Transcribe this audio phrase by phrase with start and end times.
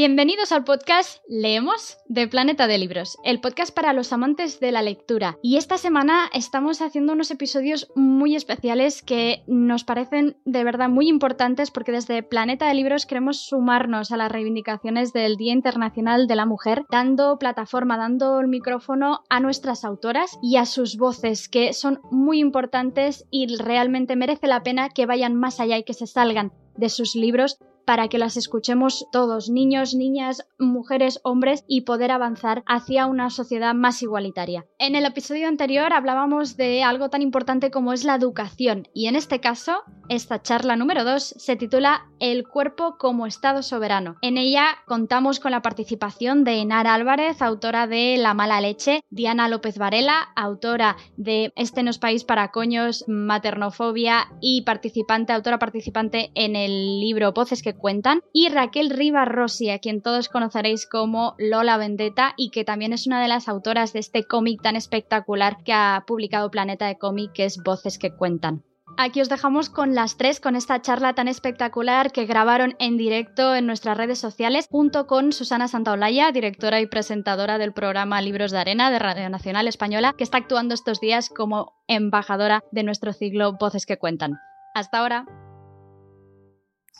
[0.00, 4.80] Bienvenidos al podcast Leemos de Planeta de Libros, el podcast para los amantes de la
[4.80, 5.38] lectura.
[5.42, 11.08] Y esta semana estamos haciendo unos episodios muy especiales que nos parecen de verdad muy
[11.08, 16.36] importantes porque desde Planeta de Libros queremos sumarnos a las reivindicaciones del Día Internacional de
[16.36, 21.72] la Mujer, dando plataforma, dando el micrófono a nuestras autoras y a sus voces, que
[21.72, 26.06] son muy importantes y realmente merece la pena que vayan más allá y que se
[26.06, 27.58] salgan de sus libros
[27.88, 33.74] para que las escuchemos todos, niños, niñas, mujeres, hombres, y poder avanzar hacia una sociedad
[33.74, 34.66] más igualitaria.
[34.78, 39.16] En el episodio anterior hablábamos de algo tan importante como es la educación, y en
[39.16, 44.16] este caso, esta charla número 2 se titula El cuerpo como Estado soberano.
[44.20, 49.48] En ella contamos con la participación de Enar Álvarez, autora de La mala leche, Diana
[49.48, 56.32] López Varela, autora de Este no es país para coños, maternofobia y participante, autora participante
[56.34, 61.34] en el libro Voces que cuentan, y Raquel Rivas Rossi, a quien todos conoceréis como
[61.38, 65.62] Lola Vendetta y que también es una de las autoras de este cómic tan espectacular
[65.64, 68.62] que ha publicado Planeta de Cómic, que es Voces que cuentan.
[69.00, 73.54] Aquí os dejamos con las tres, con esta charla tan espectacular que grabaron en directo
[73.54, 78.58] en nuestras redes sociales, junto con Susana Santaolalla, directora y presentadora del programa Libros de
[78.58, 83.52] Arena de Radio Nacional Española, que está actuando estos días como embajadora de nuestro ciclo
[83.52, 84.40] Voces que Cuentan.
[84.74, 85.47] Hasta ahora.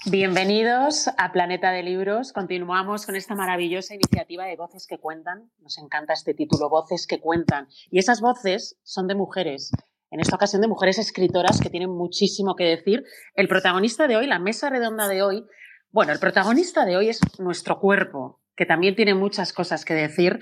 [0.06, 2.32] Bienvenidos a Planeta de Libros.
[2.32, 5.50] Continuamos con esta maravillosa iniciativa de Voces que Cuentan.
[5.60, 7.66] Nos encanta este título, Voces que Cuentan.
[7.90, 9.72] Y esas voces son de mujeres.
[10.12, 13.02] En esta ocasión de mujeres escritoras que tienen muchísimo que decir.
[13.34, 15.44] El protagonista de hoy, la mesa redonda de hoy,
[15.90, 20.38] bueno, el protagonista de hoy es nuestro cuerpo, que también tiene muchas cosas que decir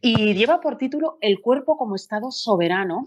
[0.00, 3.06] y lleva por título El cuerpo como Estado soberano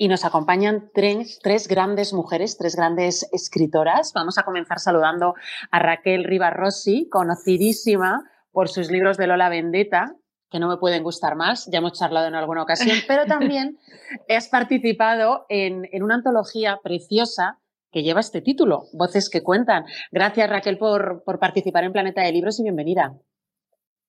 [0.00, 4.14] y nos acompañan tres, tres, grandes mujeres, tres grandes escritoras.
[4.14, 5.34] Vamos a comenzar saludando
[5.70, 10.16] a Raquel Rossi, conocidísima por sus libros de Lola Vendetta,
[10.48, 13.78] que no me pueden gustar más, ya hemos charlado en alguna ocasión, pero también
[14.26, 17.58] has participado en, en una antología preciosa
[17.92, 19.84] que lleva este título, Voces que Cuentan.
[20.10, 23.18] Gracias Raquel por, por participar en Planeta de Libros y bienvenida.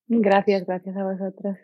[0.07, 1.57] Gracias, gracias a vosotros.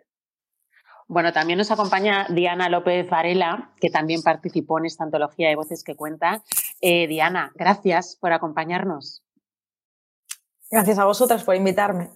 [1.09, 5.83] Bueno, también nos acompaña Diana López Varela, que también participó en esta antología de voces
[5.85, 6.43] que cuenta.
[6.81, 9.23] Eh, Diana, gracias por acompañarnos.
[10.69, 12.09] Gracias a vosotras por invitarme.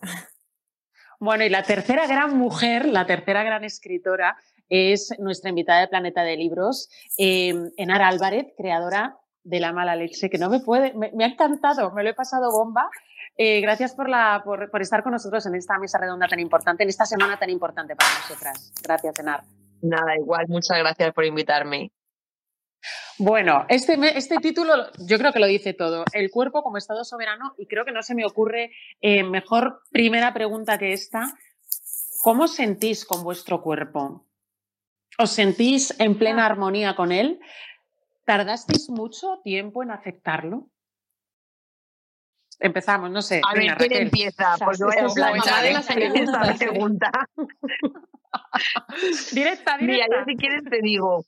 [1.21, 4.35] Bueno, y la tercera gran mujer, la tercera gran escritora,
[4.67, 10.29] es nuestra invitada de Planeta de Libros, eh, Enar Álvarez, creadora de La Mala Leche,
[10.29, 12.89] que no me puede, me ha encantado, me lo he pasado bomba
[13.43, 16.89] eh, gracias por, la, por, estar con nosotros en esta mesa redonda tan importante, en
[16.89, 18.71] esta semana tan importante para nosotras.
[18.83, 19.41] Gracias, Enar.
[19.81, 21.91] Nada, igual, muchas gracias por invitarme.
[23.17, 26.05] Bueno, este, este título yo creo que lo dice todo.
[26.13, 30.35] El cuerpo como Estado soberano, y creo que no se me ocurre eh, mejor primera
[30.35, 31.33] pregunta que esta.
[32.21, 34.27] ¿Cómo sentís con vuestro cuerpo?
[35.17, 37.39] ¿Os sentís en plena armonía con él?
[38.23, 40.70] ¿Tardasteis mucho tiempo en aceptarlo?
[42.61, 43.41] Empezamos, no sé.
[43.43, 44.55] A ver, ¿quién empieza?
[44.63, 47.11] Pues voy a planchar esta pregunta.
[49.31, 49.77] directa, directa.
[49.79, 51.25] Mira, yo si quieres te digo.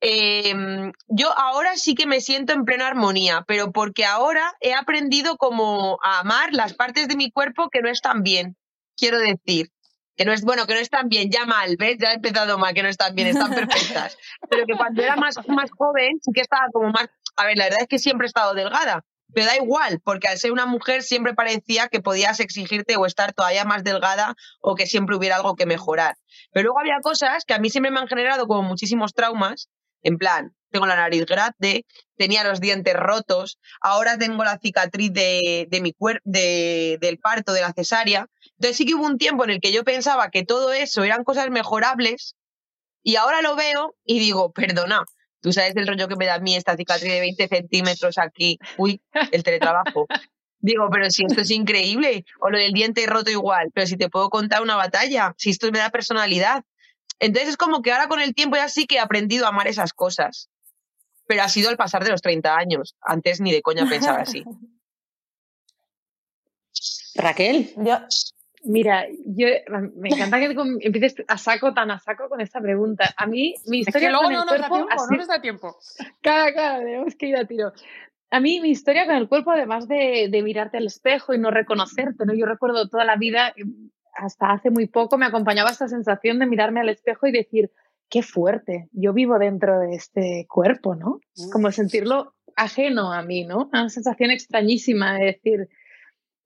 [0.00, 5.36] Em, yo ahora sí que me siento en plena armonía, pero porque ahora he aprendido
[5.36, 8.56] como a amar las partes de mi cuerpo que no están bien.
[8.96, 9.70] Quiero decir,
[10.16, 11.98] que no es bueno, que no están bien, ya mal, ¿ves?
[12.00, 14.16] Ya he empezado mal, que no están bien, están perfectas.
[14.48, 17.10] Pero que cuando era más, más joven sí que estaba como más.
[17.36, 20.38] A ver, la verdad es que siempre he estado delgada, pero da igual, porque al
[20.38, 24.86] ser una mujer siempre parecía que podías exigirte o estar todavía más delgada o que
[24.86, 26.16] siempre hubiera algo que mejorar.
[26.52, 29.68] Pero luego había cosas que a mí siempre me han generado como muchísimos traumas,
[30.02, 35.66] en plan, tengo la nariz grande, tenía los dientes rotos, ahora tengo la cicatriz de,
[35.68, 38.26] de mi de, del parto, de la cesárea.
[38.56, 41.24] Entonces sí que hubo un tiempo en el que yo pensaba que todo eso eran
[41.24, 42.36] cosas mejorables
[43.02, 45.04] y ahora lo veo y digo, perdona,
[45.40, 48.58] Tú sabes el rollo que me da a mí esta cicatriz de 20 centímetros aquí.
[48.76, 49.00] Uy,
[49.32, 50.06] el teletrabajo.
[50.60, 52.24] Digo, pero si esto es increíble.
[52.40, 53.70] O lo del diente roto igual.
[53.72, 56.64] Pero si te puedo contar una batalla, si esto me da personalidad.
[57.20, 59.68] Entonces es como que ahora con el tiempo ya sí que he aprendido a amar
[59.68, 60.50] esas cosas.
[61.26, 62.96] Pero ha sido al pasar de los 30 años.
[63.00, 64.44] Antes ni de coña pensaba así.
[67.14, 67.72] Raquel.
[67.76, 67.98] Yo,
[68.68, 69.46] Mira, yo
[69.96, 73.14] me encanta que empieces a saco, tan a saco con esta pregunta.
[73.16, 74.78] A mí, mi historia con el cuerpo.
[74.78, 75.78] no nos da tiempo.
[76.20, 77.72] Claro, claro, tenemos que ir a tiro.
[78.30, 81.50] A mí, mi historia con el cuerpo, además de, de mirarte al espejo y no
[81.50, 82.34] reconocerte, ¿no?
[82.34, 83.54] Yo recuerdo toda la vida,
[84.12, 87.70] hasta hace muy poco, me acompañaba esta sensación de mirarme al espejo y decir,
[88.10, 91.20] qué fuerte, yo vivo dentro de este cuerpo, ¿no?
[91.36, 91.50] Mm.
[91.50, 93.70] Como sentirlo ajeno a mí, ¿no?
[93.72, 95.68] Una sensación extrañísima de decir,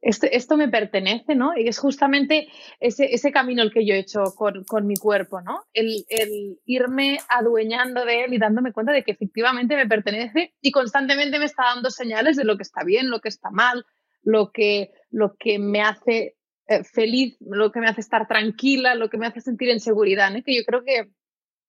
[0.02, 1.56] esto, me pertenece, ¿no?
[1.56, 2.48] Y es justamente
[2.80, 5.62] ese, ese camino el que yo he hecho con, con mi cuerpo, ¿no?
[5.72, 10.72] El, el, irme adueñando de él y dándome cuenta de que efectivamente me pertenece y
[10.72, 13.86] constantemente me está dando señales de lo que está bien, lo que está mal,
[14.22, 19.08] lo que, lo que me hace eh, feliz, lo que me hace estar tranquila, lo
[19.08, 20.42] que me hace sentir en seguridad, ¿no?
[20.42, 21.12] Que yo creo que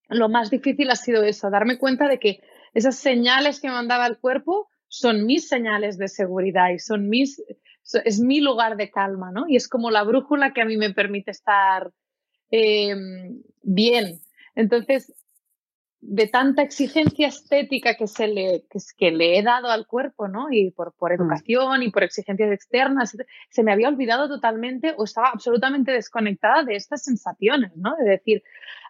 [0.08, 2.40] lo más difícil ha sido eso, darme cuenta de que
[2.74, 7.40] esas señales que me mandaba el cuerpo son mis señales de seguridad y son mis
[8.04, 9.46] es mi lugar de calma, ¿no?
[9.48, 11.90] Y es como la brújula que a mí me permite estar
[12.50, 14.20] em, bien.
[14.54, 15.12] Entonces,
[16.06, 18.64] de tanta exigencia estética que, se le,
[18.98, 20.48] que, le he dado al cuerpo, ¿no?
[20.50, 21.14] Y por, por mm.
[21.14, 23.16] educación y por exigencias externas,
[23.50, 27.96] se me había olvidado totalmente o estaba absolutamente desconectada de estas sensaciones, ¿no?
[27.96, 28.42] De decir,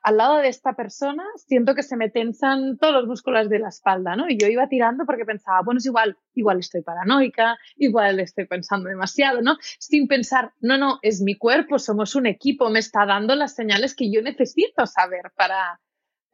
[0.02, 3.68] al lado de esta persona siento que se me tensan todos los músculos de la
[3.68, 4.28] espalda, ¿no?
[4.28, 8.88] Y yo iba tirando porque pensaba, bueno, es igual, igual estoy paranoica, igual estoy pensando
[8.88, 9.56] demasiado, ¿no?
[9.78, 13.94] Sin pensar, no, no, es mi cuerpo, somos un equipo, me está dando las señales
[13.94, 15.80] que yo necesito saber para,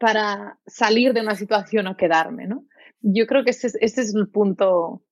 [0.00, 2.64] para salir de una situación o quedarme, ¿no?
[3.02, 5.02] Yo creo que ese, es el punto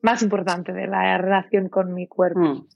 [0.00, 2.40] más importante de la relación con mi cuerpo.
[2.40, 2.68] Mm.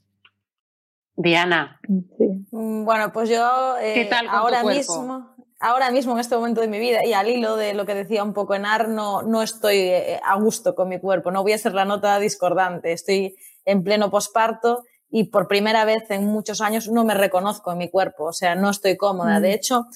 [1.16, 1.80] Diana.
[1.88, 7.06] Mm, bueno, pues yo eh, ahora mismo, ahora mismo en este momento de mi vida
[7.06, 10.36] y al hilo de lo que decía un poco Enar, no, no estoy eh, a
[10.36, 11.30] gusto con mi cuerpo.
[11.30, 12.92] No voy a ser la nota discordante.
[12.92, 17.78] Estoy en pleno posparto y por primera vez en muchos años no me reconozco en
[17.78, 18.24] mi cuerpo.
[18.24, 19.40] O sea, no estoy cómoda.
[19.40, 19.52] De mm.
[19.52, 19.86] hecho,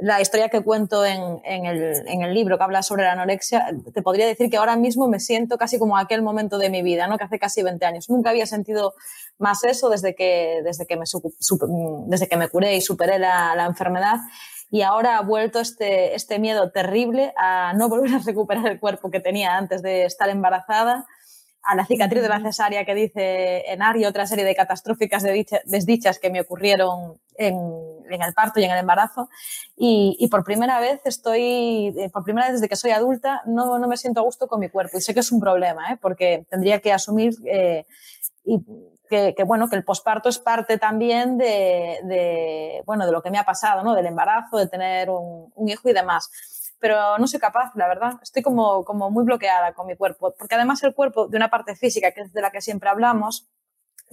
[0.00, 3.66] la historia que cuento en, en, el, en, el, libro que habla sobre la anorexia,
[3.92, 7.06] te podría decir que ahora mismo me siento casi como aquel momento de mi vida,
[7.06, 7.18] ¿no?
[7.18, 8.10] que hace casi 20 años.
[8.10, 8.94] Nunca había sentido
[9.38, 11.04] más eso desde que, desde que, me,
[12.06, 14.16] desde que me curé y superé la, la enfermedad.
[14.70, 19.10] Y ahora ha vuelto este, este miedo terrible a no volver a recuperar el cuerpo
[19.10, 21.06] que tenía antes de estar embarazada
[21.62, 26.18] a la cicatriz de la cesárea que dice Enar y otra serie de catastróficas desdichas
[26.18, 27.56] que me ocurrieron en,
[28.10, 29.28] en, el parto y en el embarazo.
[29.76, 33.78] Y, y, por primera vez estoy, eh, por primera vez desde que soy adulta, no,
[33.78, 34.96] no me siento a gusto con mi cuerpo.
[34.98, 35.98] Y sé que es un problema, ¿eh?
[36.00, 37.86] porque tendría que asumir eh,
[38.44, 38.60] y
[39.08, 43.30] que, que, bueno, que el posparto es parte también de, de, bueno, de lo que
[43.30, 43.94] me ha pasado, ¿no?
[43.94, 46.30] Del embarazo, de tener un, un hijo y demás
[46.80, 48.14] pero no soy capaz, la verdad.
[48.22, 51.76] Estoy como, como muy bloqueada con mi cuerpo, porque además el cuerpo, de una parte
[51.76, 53.48] física, que es de la que siempre hablamos,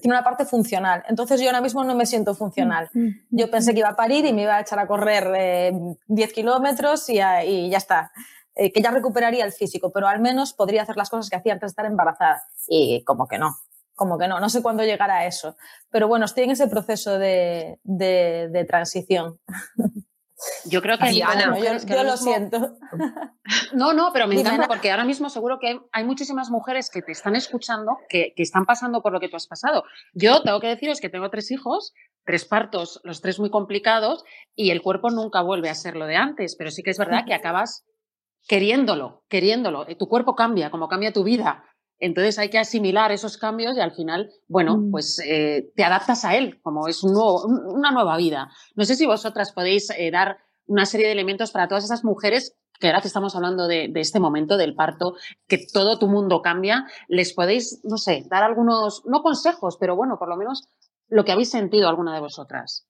[0.02, 1.04] tiene una parte funcional.
[1.08, 2.90] Entonces yo ahora mismo no me siento funcional.
[2.94, 4.88] Mm, mm, yo mm, pensé que iba a parir y me iba a echar a
[4.88, 5.72] correr eh,
[6.08, 8.12] 10 kilómetros y, y, ya está.
[8.54, 11.54] Eh, que ya recuperaría el físico, pero al menos podría hacer las cosas que hacía
[11.54, 12.44] antes de estar embarazada.
[12.68, 13.56] Y como que no,
[13.96, 15.56] como que no, no sé cuándo llegará a eso.
[15.90, 19.40] Pero bueno, estoy en ese proceso de, de, de transición.
[20.66, 22.76] Yo creo que Diana, yo, lo siento.
[23.74, 27.12] No, no, pero me encanta porque ahora mismo seguro que hay, muchísimas mujeres que te
[27.12, 29.84] están escuchando que, que, están pasando por lo que tú has pasado.
[30.14, 31.94] Yo tengo que deciros que tengo tres hijos,
[32.24, 34.24] tres partos, los tres muy complicados,
[34.56, 37.26] y el cuerpo nunca vuelve a ser lo de antes, pero sí que es verdad
[37.26, 37.86] que acabas
[38.48, 39.86] queriéndolo, queriéndolo.
[39.86, 41.64] Tu cuerpo cambia, como cambia tu vida.
[42.00, 44.92] Entonces hay que asimilar esos cambios y al final, bueno, mm.
[44.92, 48.50] pues eh, te adaptas a él, como es un nuevo, una nueva vida.
[48.76, 52.56] No sé si vosotras podéis eh, dar una serie de elementos para todas esas mujeres
[52.80, 55.16] que ahora que estamos hablando de, de, este momento del parto,
[55.48, 60.20] que todo tu mundo cambia, les podéis, no sé, dar algunos, no consejos, pero bueno,
[60.20, 60.70] por lo menos
[61.08, 62.88] lo que habéis sentido alguna de vosotras.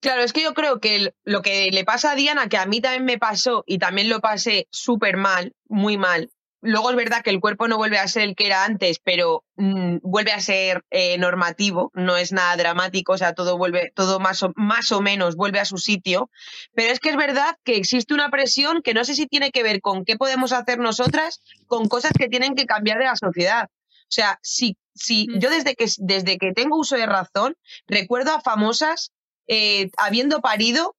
[0.00, 2.80] Claro, es que yo creo que lo que le pasa a Diana, que a mí
[2.80, 6.30] también me pasó y también lo pasé súper mal, muy mal,
[6.62, 9.44] Luego es verdad que el cuerpo no vuelve a ser el que era antes, pero
[9.56, 14.20] mm, vuelve a ser eh, normativo, no es nada dramático, o sea, todo vuelve, todo
[14.20, 16.30] más o, más o menos vuelve a su sitio.
[16.74, 19.62] Pero es que es verdad que existe una presión que no sé si tiene que
[19.62, 23.68] ver con qué podemos hacer nosotras con cosas que tienen que cambiar de la sociedad.
[23.70, 25.38] O sea, si, si mm.
[25.38, 29.12] yo desde que, desde que tengo uso de razón, recuerdo a famosas
[29.46, 30.94] eh, habiendo parido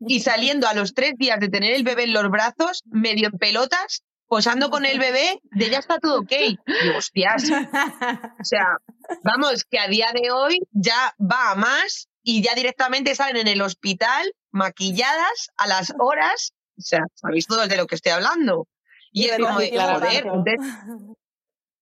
[0.00, 3.38] y saliendo a los tres días de tener el bebé en los brazos, medio en
[3.38, 4.02] pelotas,
[4.32, 6.32] posando con el bebé, de ya está todo ok.
[6.32, 7.50] Y hostias.
[7.50, 8.78] O sea,
[9.22, 13.48] vamos, que a día de hoy ya va a más y ya directamente salen en
[13.48, 16.54] el hospital maquilladas a las horas.
[16.78, 18.68] O sea, sabéis todos de lo que estoy hablando.
[19.10, 20.24] Y es como, joder,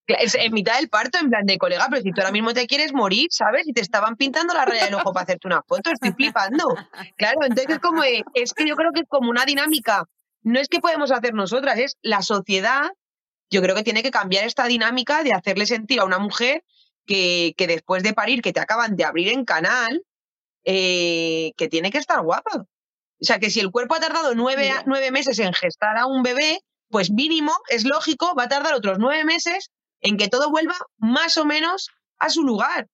[0.08, 2.66] es en mitad del parto, en plan de colega, pero si tú ahora mismo te
[2.66, 3.62] quieres morir, ¿sabes?
[3.68, 6.64] Y te estaban pintando la raya del ojo para hacerte una foto, estoy flipando.
[7.16, 10.04] Claro, entonces es como, es que yo creo que es como una dinámica
[10.42, 12.90] no es que podemos hacer nosotras, es la sociedad,
[13.50, 16.64] yo creo que tiene que cambiar esta dinámica de hacerle sentir a una mujer
[17.06, 20.02] que, que después de parir, que te acaban de abrir en canal,
[20.64, 22.50] eh, que tiene que estar guapa.
[23.20, 26.22] O sea, que si el cuerpo ha tardado nueve, nueve meses en gestar a un
[26.22, 29.70] bebé, pues mínimo, es lógico, va a tardar otros nueve meses
[30.00, 32.88] en que todo vuelva más o menos a su lugar.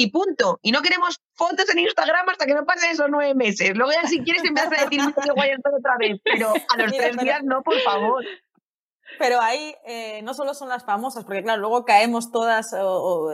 [0.00, 0.58] Y punto.
[0.62, 3.76] Y no queremos fotos en Instagram hasta que no pasen esos nueve meses.
[3.76, 5.02] Luego ya si quieres empiezas a decir
[5.34, 6.18] guay otra vez.
[6.24, 8.24] Pero a los tres días no, por favor.
[9.18, 12.74] Pero ahí eh, no solo son las famosas, porque claro, luego caemos todas.
[12.78, 13.30] O,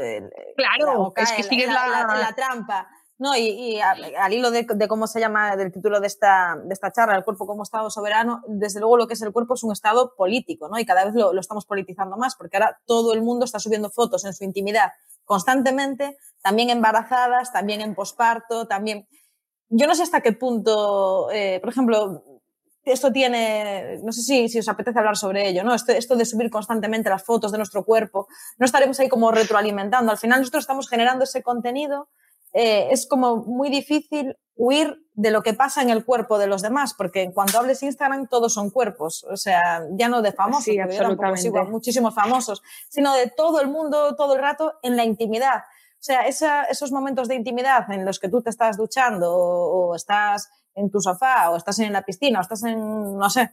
[0.57, 2.89] claro, es que sigues la, la, trampa.
[3.19, 7.17] No, y, al hilo de, cómo se llama del título de esta, de esta charla,
[7.17, 10.15] el cuerpo como Estado soberano, desde luego lo que es el cuerpo es un Estado
[10.15, 10.79] político, ¿no?
[10.79, 13.91] Y cada vez lo, lo estamos politizando más, porque ahora todo el mundo está subiendo
[13.91, 14.93] fotos en su intimidad
[15.25, 19.07] constantemente, también embarazadas, también en posparto, también...
[19.69, 22.23] Yo no sé hasta qué punto, eh, por ejemplo,
[22.85, 25.75] esto tiene, no sé si, si os apetece hablar sobre ello, ¿no?
[25.75, 30.13] Esto, esto, de subir constantemente las fotos de nuestro cuerpo, no estaremos ahí como retroalimentando.
[30.13, 32.09] Al final nosotros estamos generando ese contenido,
[32.59, 36.63] eh, es como muy difícil huir de lo que pasa en el cuerpo de los
[36.63, 40.65] demás, porque en cuanto hables Instagram todos son cuerpos, o sea, ya no de famosos,
[40.65, 40.79] sí,
[41.69, 45.65] muchísimos famosos, sino de todo el mundo, todo el rato en la intimidad.
[45.99, 46.27] O sea,
[46.71, 51.03] esos momentos de intimidad en los que tú te estás duchando o, estás en tu
[51.03, 53.51] sofá o estás en la piscina o estás en, no sé,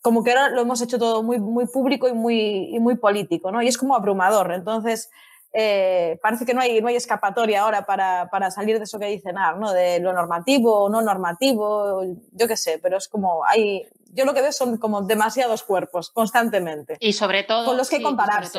[0.00, 3.52] como que ahora lo hemos hecho todo muy, muy público y muy, y muy político,
[3.52, 3.60] ¿no?
[3.60, 4.52] Y es como abrumador.
[4.52, 5.10] Entonces,
[5.52, 9.06] eh, parece que no hay, no hay escapatoria ahora para, para salir de eso que
[9.06, 9.72] dice Nar, ¿no?
[9.72, 14.34] De lo normativo o no normativo, yo qué sé, pero es como hay, yo lo
[14.34, 16.96] que veo son como demasiados cuerpos constantemente.
[17.00, 17.64] Y sobre todo...
[17.64, 18.58] Con los que compararse.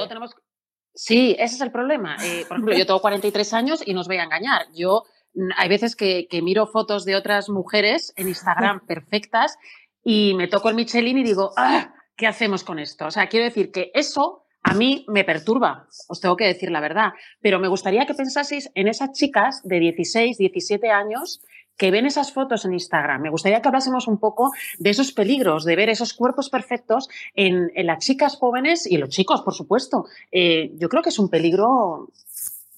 [0.93, 2.17] Sí, ese es el problema.
[2.23, 4.65] Eh, por ejemplo, yo tengo 43 años y no os voy a engañar.
[4.73, 5.03] Yo
[5.35, 9.57] mm, hay veces que, que miro fotos de otras mujeres en Instagram perfectas
[10.03, 13.05] y me toco el Michelin y digo, ah, ¿qué hacemos con esto?
[13.05, 16.81] O sea, quiero decir que eso a mí me perturba, os tengo que decir la
[16.81, 21.41] verdad, pero me gustaría que pensaseis en esas chicas de 16, 17 años
[21.77, 23.21] que ven esas fotos en Instagram.
[23.21, 27.71] Me gustaría que hablásemos un poco de esos peligros, de ver esos cuerpos perfectos en,
[27.85, 30.05] las chicas jóvenes y en los chicos, por supuesto.
[30.31, 32.09] Eh, yo creo que es un peligro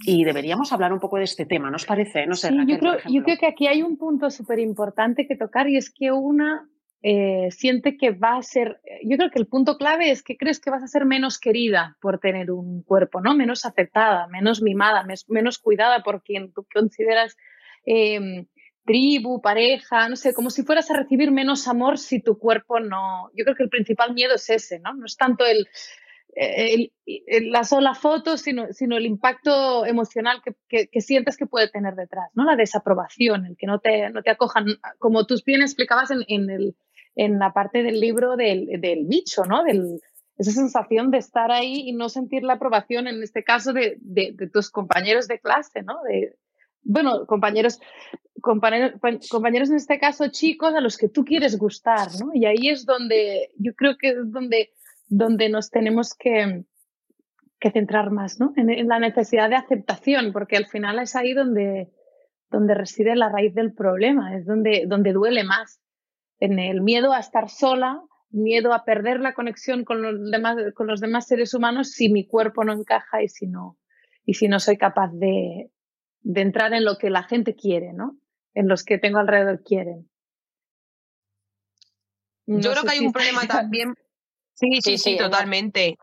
[0.06, 2.28] y deberíamos hablar un poco de este tema, ¿no os parece?
[2.28, 5.68] No sé, yo, creo, yo creo que aquí hay un punto súper importante que tocar
[5.70, 6.70] y es que una
[7.02, 10.60] eh, siente que va a ser, yo creo que el punto clave es que crees
[10.60, 13.34] que vas a ser menos querida por tener un cuerpo, ¿no?
[13.36, 17.38] Menos aceptada, menos mimada, menos cuidada por quien tú consideras
[17.86, 18.48] em,
[18.86, 23.30] tribu, pareja, no sé, como si fueras a recibir menos amor si tu cuerpo no.
[23.34, 24.94] Yo creo que el principal miedo es ese, ¿no?
[24.94, 25.70] No es tanto el,
[27.44, 32.30] la sola foto, sino, sino, el impacto emocional que, que, sientes que puede tener detrás,
[32.34, 32.46] ¿no?
[32.46, 34.66] La desaprobación, el que no te, no te acojan,
[35.00, 36.76] como tú bien explicabas en, en el,
[37.20, 39.66] en la parte del libro del, del bicho, ¿no?
[39.66, 40.00] Del,
[40.38, 44.32] esa sensación de estar ahí y no sentir la aprobación, en este caso, de, de,
[44.48, 46.02] tus compañeros de clase, ¿no?
[46.04, 46.38] De,
[46.82, 47.82] bueno, compañeros,
[48.42, 48.94] compañeros,
[49.30, 52.32] compañeros en este caso chicos a los que tú quieres gustar, ¿no?
[52.34, 54.72] Y ahí es donde, yo creo que es donde,
[55.10, 56.64] donde nos tenemos que,
[57.60, 58.54] que centrar más, ¿no?
[58.56, 61.92] En, en, la necesidad de aceptación, porque al final es ahí donde,
[62.50, 65.82] donde reside la raíz del problema, es donde, donde duele más
[66.40, 70.88] en el miedo a estar sola, miedo a perder la conexión con los demás, con
[70.88, 73.78] los demás seres humanos si mi cuerpo no encaja y si no,
[74.26, 75.72] y si no soy capaz de,
[76.22, 78.18] de entrar en lo que la gente quiere, ¿no?
[78.54, 80.10] En los que tengo alrededor quieren.
[82.46, 83.94] yo creo que hay un problema también.
[84.54, 85.98] Sí, sí, sí, totalmente.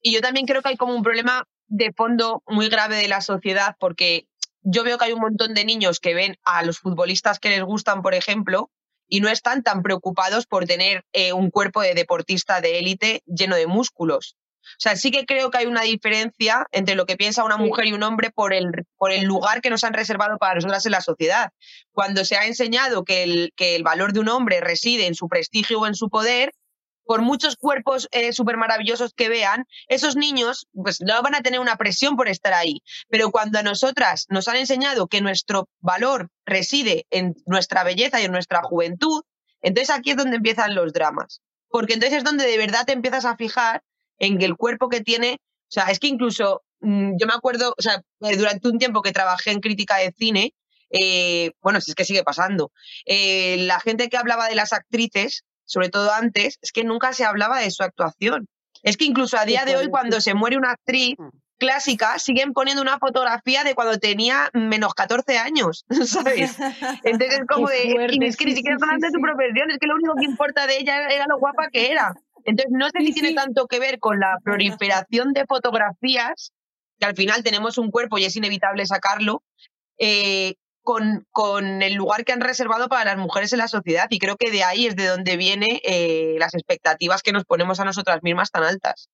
[0.00, 3.20] Y yo también creo que hay como un problema de fondo muy grave de la
[3.20, 4.28] sociedad porque
[4.60, 7.64] yo veo que hay un montón de niños que ven a los futbolistas que les
[7.64, 8.70] gustan, por ejemplo,
[9.12, 13.56] y no están tan preocupados por tener eh, un cuerpo de deportista de élite lleno
[13.56, 14.38] de músculos.
[14.62, 17.84] O sea, sí que creo que hay una diferencia entre lo que piensa una mujer
[17.84, 20.92] y un hombre por el, por el lugar que nos han reservado para nosotras en
[20.92, 21.50] la sociedad.
[21.92, 25.28] Cuando se ha enseñado que el, que el valor de un hombre reside en su
[25.28, 26.54] prestigio o en su poder,
[27.04, 31.60] por muchos cuerpos eh, súper maravillosos que vean, esos niños pues no van a tener
[31.60, 32.82] una presión por estar ahí.
[33.08, 38.24] Pero cuando a nosotras nos han enseñado que nuestro valor reside en nuestra belleza y
[38.24, 39.22] en nuestra juventud,
[39.60, 41.40] entonces aquí es donde empiezan los dramas.
[41.68, 43.82] Porque entonces es donde de verdad te empiezas a fijar
[44.18, 47.74] en que el cuerpo que tiene, o sea, es que incluso mm, yo me acuerdo,
[47.76, 50.54] o sea, eh, durante un tiempo que trabajé en crítica de cine,
[50.90, 52.70] eh, bueno, si es que sigue pasando,
[53.06, 55.42] la gente que hablaba de las actrices
[55.72, 58.46] sobre todo antes, es que nunca se hablaba de su actuación.
[58.82, 61.28] Es que incluso a día de hoy, cuando se muere una actriz mm.
[61.58, 66.58] clásica, siguen poniendo una fotografía de cuando tenía menos 14 años, ¿sabes?
[67.04, 69.94] Entonces es como de, es que ni siquiera están de su profesión, es que lo
[69.94, 72.12] único que importa de ella era lo guapa que era.
[72.44, 76.52] Entonces no sé si tiene tanto que ver con la proliferación de fotografías,
[76.98, 79.42] que al final tenemos un cuerpo y es inevitable sacarlo,
[79.98, 84.06] eh, con, con, el lugar que han reservado para las mujeres en la sociedad.
[84.10, 87.80] Y creo que de ahí es de donde vienen eh, las expectativas que nos ponemos
[87.80, 89.08] a nosotras mismas tan altas.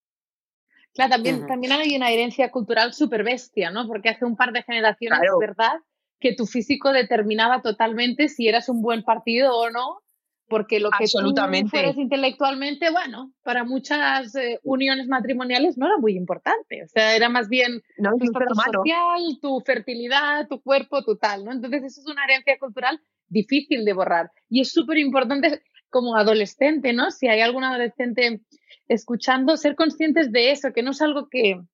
[0.95, 3.87] Claro, también, también hay una herencia cultural súper bestia, ¿no?
[3.87, 5.75] Porque hace un par de generaciones, es verdad,
[6.19, 10.01] que tu físico determinaba totalmente si eras un buen partido o no,
[10.49, 11.35] porque lo que tú
[11.69, 17.29] fueras intelectualmente, bueno, para muchas eh, uniones matrimoniales no era muy importante, o sea, era
[17.29, 17.83] más bien
[18.19, 21.53] tu estado social, tu fertilidad, tu cuerpo, tu tal, ¿no?
[21.53, 26.93] Entonces eso es una herencia cultural difícil de borrar y es súper importante como adolescente,
[26.93, 27.11] ¿no?
[27.11, 28.41] Si hay algún adolescente
[28.89, 31.67] escuchando, ser conscientes de eso, que no es algo que, o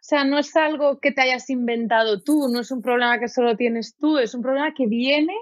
[0.00, 3.56] sea, no es algo que te hayas inventado tú, no es un problema que solo
[3.56, 5.34] tienes tú, es un problema que viene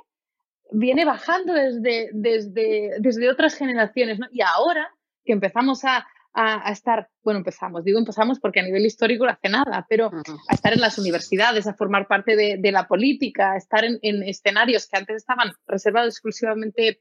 [0.71, 4.27] viene bajando desde, desde, desde otras generaciones, ¿no?
[4.31, 4.95] Y ahora
[5.25, 9.49] que empezamos a, a, estar, bueno, empezamos, digo empezamos porque a nivel histórico no hace
[9.49, 10.11] nada, pero
[10.49, 13.99] a estar en las universidades, a formar parte de, de la política, a estar en,
[14.03, 17.01] en, escenarios que antes estaban reservados exclusivamente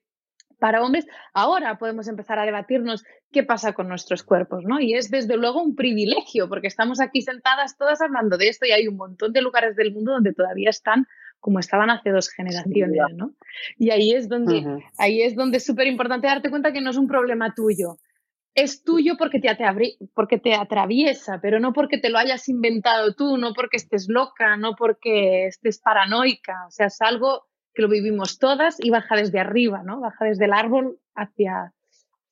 [0.60, 4.80] para hombres, ahora podemos empezar a debatirnos qué pasa con nuestros cuerpos, ¿no?
[4.80, 8.72] Y es desde luego un privilegio, porque estamos aquí sentadas todas hablando de esto y
[8.72, 11.08] hay un montón de lugares del mundo donde todavía están
[11.44, 13.34] como estaban hace dos generaciones, ¿no?
[13.78, 16.96] Y ahí es donde, ahí es donde es súper importante darte cuenta que no es
[16.96, 17.98] un problema tuyo.
[18.56, 19.50] Es tuyo porque te,
[20.14, 24.56] porque te atraviesa, pero no porque te lo hayas inventado tú, no porque estés loca,
[24.56, 26.66] no porque estés paranoica.
[26.66, 30.00] O sea, es algo que lo vivimos todas y baja desde arriba, ¿no?
[30.00, 31.74] Baja desde el árbol hacia,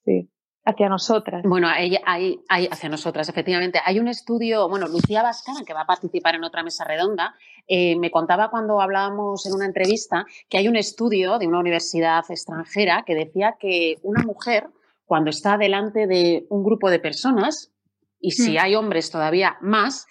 [0.06, 0.30] sí
[0.64, 1.44] hacia nosotras.
[1.44, 2.40] Bueno, hay, hay,
[2.70, 3.80] hacia nosotras, efectivamente.
[3.84, 7.36] Hay un estudio, bueno, Lucía Vascara, que va a participar en otra mesa redonda,
[7.68, 12.24] eh, me contaba cuando hablábamos en una entrevista que hay un estudio de una universidad
[12.30, 14.68] extranjera que decía que una mujer,
[15.06, 17.72] cuando está delante de un grupo de personas,
[18.20, 18.60] y si hmm.
[18.62, 20.06] hay hombres todavía más,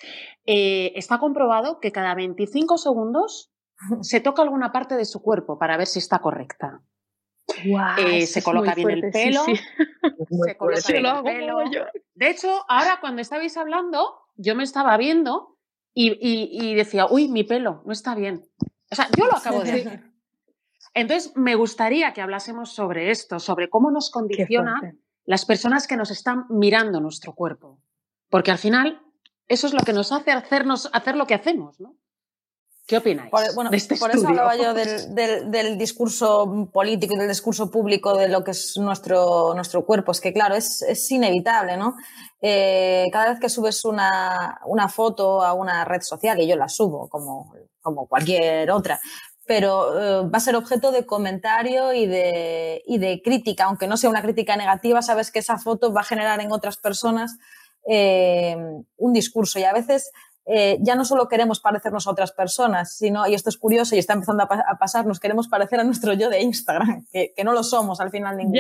[0.47, 3.53] eh, está comprobado que cada 25 segundos
[4.03, 6.83] se toca alguna parte de su cuerpo para ver si está correcta.
[7.99, 9.45] Eh, se coloca bien el pelo.
[10.45, 11.59] Se coloca bien el pelo.
[12.15, 15.59] De hecho, ahora cuando estabais hablando, yo me estaba viendo
[15.95, 18.43] y, decía, uy, mi pelo no está bien.
[18.91, 20.03] O sea, yo lo acabo de hacer.
[20.95, 24.81] Entonces, me gustaría que hablásemos sobre esto, sobre cómo nos condiciona
[25.25, 27.81] las personas que nos están mirando nuestro cuerpo.
[28.29, 29.01] Porque al final,
[29.47, 31.97] eso es lo que nos hace hacernos, hacer lo que hacemos, ¿no?
[32.91, 33.31] ¿Qué opináis?
[33.31, 38.27] Por, bueno, este por eso hablaba yo del, discurso político y del discurso público de
[38.27, 40.11] lo que es nuestro, nuestro cuerpo.
[40.11, 41.95] Es que, claro, es, inevitable, ¿no?
[42.43, 44.59] Eh, cada vez que subes una,
[44.93, 48.99] foto a una red social, y yo la subo como, como cualquier otra,
[49.47, 54.11] pero eh, va a ser objeto de comentario y de, de crítica, aunque no sea
[54.11, 57.37] una crítica negativa, sabes que esa foto va a generar en otras personas
[57.89, 58.57] eh,
[58.97, 60.11] un discurso y a veces
[60.53, 64.01] eh, ya no solo queremos parecernos a otras personas, sino, y esto es curioso y
[64.01, 67.63] está empezando a, pasar, nos queremos parecer a nuestro yo de Instagram, que, no lo
[67.63, 68.59] somos al final ninguno.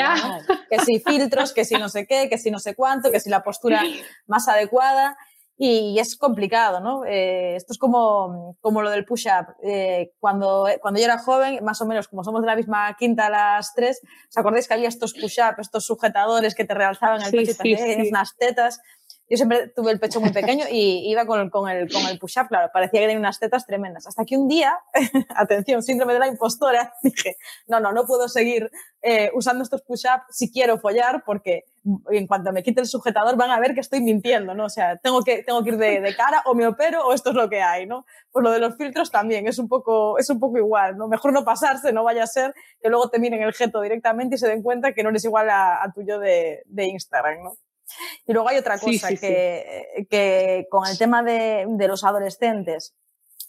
[0.69, 3.29] Que si filtros, que si no sé qué, que si no sé cuánto, que si
[3.29, 3.83] la postura
[4.29, 5.17] más adecuada.
[5.63, 7.05] Y, es complicado, ¿no?
[7.05, 9.57] Eh, esto es como, como lo del push-up.
[9.63, 13.27] Eh, cuando, cuando yo era joven, más o menos como somos de la misma quinta
[13.27, 14.01] a las tres,
[14.31, 18.09] ¿os acordáis que había estos push-up, estos sujetadores que te realzaban el pecho y también
[18.09, 18.81] unas tetas?
[19.31, 22.19] Yo siempre tuve el pecho muy pequeño y iba con el, con el, con el
[22.19, 24.05] push-up, claro, parecía que tenía unas tetas tremendas.
[24.09, 24.77] Hasta que un día,
[25.37, 27.37] atención, síndrome de la impostora, dije,
[27.69, 31.63] no, no, no puedo seguir eh, usando estos push-up si quiero follar porque
[32.11, 34.65] en cuanto me quite el sujetador van a ver que estoy mintiendo, ¿no?
[34.65, 37.31] O sea, tengo que, tengo que ir de, de, cara o me opero o esto
[37.31, 38.07] es lo que hay, ¿no?
[38.33, 41.07] Pues lo de los filtros también es un poco, es un poco igual, ¿no?
[41.07, 44.39] Mejor no pasarse, no vaya a ser que luego te miren el jeto directamente y
[44.39, 47.57] se den cuenta que no eres igual a, a tuyo de, de Instagram, ¿no?
[48.27, 52.95] Y luego hay otra cosa que, que, con el tema de, de, los adolescentes,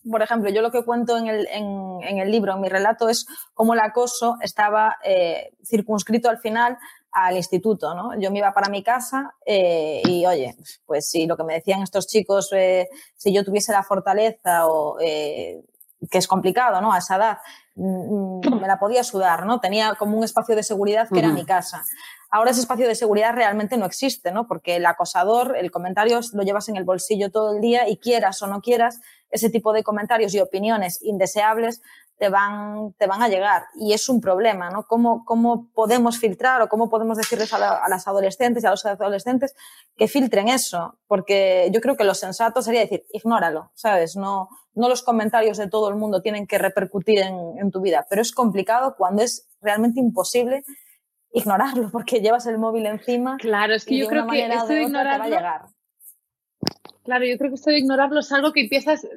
[0.10, 3.10] por ejemplo, yo lo que cuento en el, en, en el libro, en mi relato,
[3.10, 6.78] es cómo el acoso estaba eh, circunscrito al final
[7.12, 8.18] al instituto, ¿no?
[8.20, 11.82] Yo me iba para mi casa eh, y, oye, pues si lo que me decían
[11.82, 15.62] estos chicos, eh, si yo tuviese la fortaleza o eh,
[16.10, 16.94] que es complicado, ¿no?
[16.94, 17.38] A esa edad,
[17.76, 19.60] mm, mm, me la podía sudar, ¿no?
[19.60, 21.84] Tenía como un espacio de seguridad que era mi casa.
[22.34, 24.48] Ahora ese espacio de seguridad realmente no existe, ¿no?
[24.48, 28.42] Porque el acosador, el comentario lo llevas en el bolsillo todo el día y quieras
[28.42, 31.82] o no quieras, ese tipo de comentarios y opiniones indeseables
[32.18, 33.64] te van, te van a llegar.
[33.76, 34.88] Y es un problema, ¿no?
[34.88, 39.54] ¿Cómo, cómo podemos filtrar o cómo podemos decirles a, las adolescentes y a los adolescentes
[39.98, 41.00] que filtren eso?
[41.08, 44.16] Porque yo creo que lo sensato sería decir, ignóralo, ¿sabes?
[44.16, 48.22] No, no los comentarios de todo el mundo tienen que repercutir en tu vida, pero
[48.22, 50.64] es complicado cuando es realmente imposible
[51.34, 53.38] ignorarlo porque llevas el móvil encima.
[53.38, 55.26] Claro, es que yo creo que esto de ignorarlo.
[55.26, 55.62] llegar.
[57.04, 59.08] Claro, yo creo que esto de ignorarlo es algo que empiezas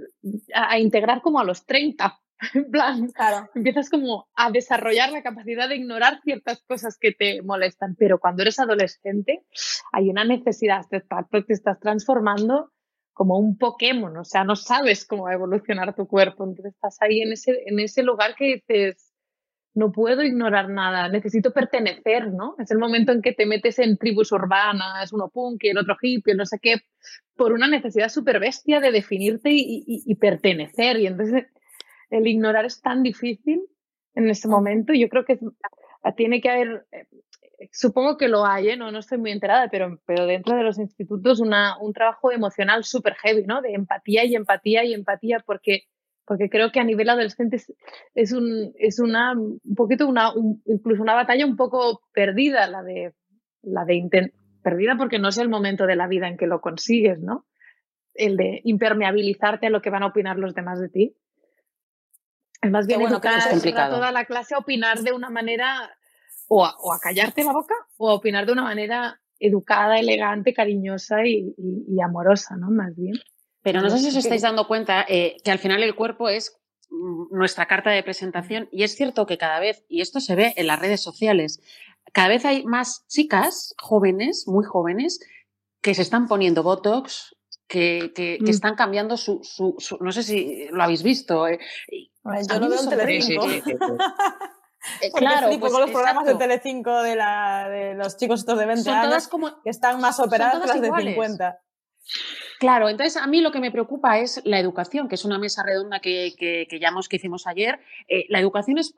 [0.55, 2.19] a, integrar como a los 30.
[2.55, 3.49] En plan, claro.
[3.55, 8.43] empiezas como a desarrollar la capacidad de ignorar ciertas cosas que te molestan, pero cuando
[8.43, 9.45] eres adolescente
[9.93, 12.73] hay una necesidad, te, te estás transformando
[13.15, 17.01] como un Pokémon, o sea, no sabes cómo va a evolucionar tu cuerpo, entonces estás
[17.01, 19.14] ahí en ese, en ese lugar que dices,
[19.75, 22.55] no puedo ignorar nada, necesito pertenecer, ¿no?
[22.59, 25.97] Es el momento en que te metes en tribus urbanas, uno punk y el otro
[26.01, 26.77] hippie, no sé qué,
[27.37, 30.99] por una necesidad súper bestia de definirte y, pertenecer.
[30.99, 31.47] Y entonces
[32.11, 33.63] el ignorar es tan difícil
[34.15, 34.93] en ese momento.
[34.93, 35.41] Yo creo que
[36.17, 37.09] tiene que haber, eh,
[37.73, 38.77] supongo que lo hay, ¿eh?
[38.77, 42.85] no, no estoy muy enterada, pero, pero dentro de los institutos una, un trabajo emocional
[42.85, 43.61] súper heavy, ¿no?
[43.61, 45.89] De empatía y empatía y empatía, porque
[46.27, 47.61] porque creo que a nivel adolescente
[48.15, 50.33] es, un, es una, un poquito una,
[50.67, 53.13] incluso una batalla un poco perdida, la de,
[53.63, 54.33] la de
[54.63, 57.47] perdida porque no es el momento de la vida en que lo consigues, ¿no?
[58.15, 61.17] El de impermeabilizarte a lo que van a opinar los demás de ti.
[62.63, 65.91] Es más bien bueno, educar a toda la clase a opinar de una manera,
[66.49, 70.55] o a, o a, callarte la boca, o a opinar de una manera educada, elegante,
[70.55, 72.71] cariñosa y, y amorosa, ¿no?
[72.71, 73.15] Más bien.
[73.65, 76.61] Pero no sé si os estáis dando cuenta eh, que al final el cuerpo es
[76.91, 80.53] mm, nuestra carta de presentación y es cierto que cada vez, y esto se ve
[80.57, 81.61] en las redes sociales,
[82.13, 85.19] cada vez hay más chicas jóvenes, muy jóvenes,
[85.81, 87.35] que se están poniendo Botox,
[87.67, 88.49] que, que, mm.
[88.49, 91.49] están cambiando su, su, No sé si lo habéis visto.
[91.49, 91.59] Eh,
[92.23, 93.47] yo lo veo en Telecinco.
[95.01, 98.67] Eh, claro, pues, con los programas de Telecinco de, la, de los chicos estos de
[98.67, 101.59] 20 años como, que están más operadas que las de 50.
[102.59, 105.63] Claro, entonces a mí lo que me preocupa es la educación, que es una mesa
[105.63, 107.81] redonda que, que, que llamamos que hicimos ayer.
[108.09, 108.95] Eh, la educación es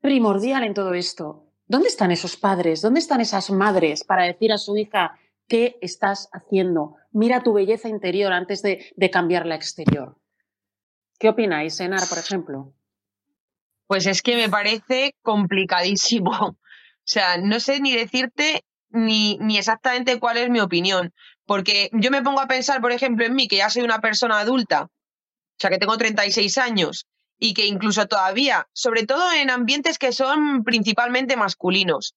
[0.00, 1.44] primordial en todo esto.
[1.66, 2.80] ¿Dónde están esos padres?
[2.82, 6.96] ¿Dónde están esas madres para decir a su hija qué estás haciendo?
[7.12, 10.16] Mira tu belleza interior antes de, de cambiar la exterior.
[11.18, 12.74] ¿Qué opináis, Enar, por ejemplo?
[13.86, 16.58] Pues es que me parece complicadísimo.
[17.00, 21.14] O sea, no sé ni decirte ni, ni exactamente cuál es mi opinión.
[21.48, 24.38] Porque yo me pongo a pensar, por ejemplo, en mí, que ya soy una persona
[24.38, 27.06] adulta, o sea, que tengo 36 años,
[27.38, 32.14] y que incluso todavía, sobre todo en ambientes que son principalmente masculinos,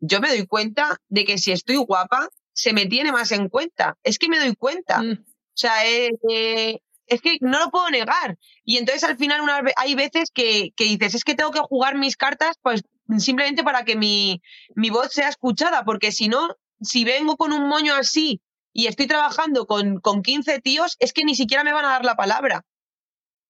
[0.00, 3.96] yo me doy cuenta de que si estoy guapa, se me tiene más en cuenta.
[4.02, 5.00] Es que me doy cuenta.
[5.00, 5.12] Mm.
[5.12, 8.36] O sea, eh, eh, es que no lo puedo negar.
[8.64, 11.96] Y entonces al final una, hay veces que, que, dices, es que tengo que jugar
[11.96, 12.82] mis cartas pues
[13.18, 14.42] simplemente para que mi,
[14.74, 18.40] mi voz sea escuchada, porque si no, si vengo con un moño así
[18.72, 22.04] y estoy trabajando con, con 15 tíos, es que ni siquiera me van a dar
[22.04, 22.64] la palabra.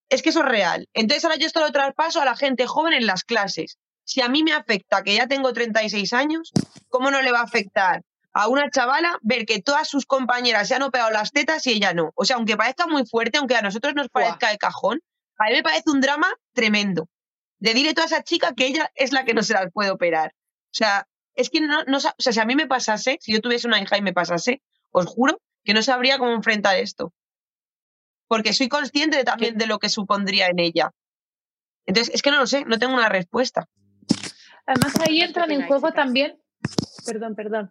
[0.08, 0.88] Es que eso es real.
[0.92, 3.78] Entonces ahora yo esto lo traspaso a la gente joven en las clases.
[4.04, 6.52] Si a mí me afecta que ya tengo 36 años,
[6.88, 8.02] ¿cómo no le va a afectar
[8.34, 11.94] a una chavala ver que todas sus compañeras se han operado las tetas y ella
[11.94, 12.10] no?
[12.14, 15.00] O sea, aunque parezca muy fuerte, aunque a nosotros nos parezca de cajón,
[15.38, 17.08] a mí me parece un drama tremendo.
[17.58, 19.90] De dile a toda esa chica que ella es la que no se las puede
[19.90, 20.34] operar.
[20.34, 23.40] O sea, es que no, no, o sea, si a mí me pasase, si yo
[23.40, 27.12] tuviese una hija y me pasase, os juro que no sabría cómo enfrentar esto.
[28.28, 30.92] Porque soy consciente también de lo que supondría en ella.
[31.86, 33.68] Entonces, es que no lo sé, no tengo una respuesta.
[34.66, 36.38] Además, ahí entran en juego también,
[37.04, 37.70] perdón, perdón,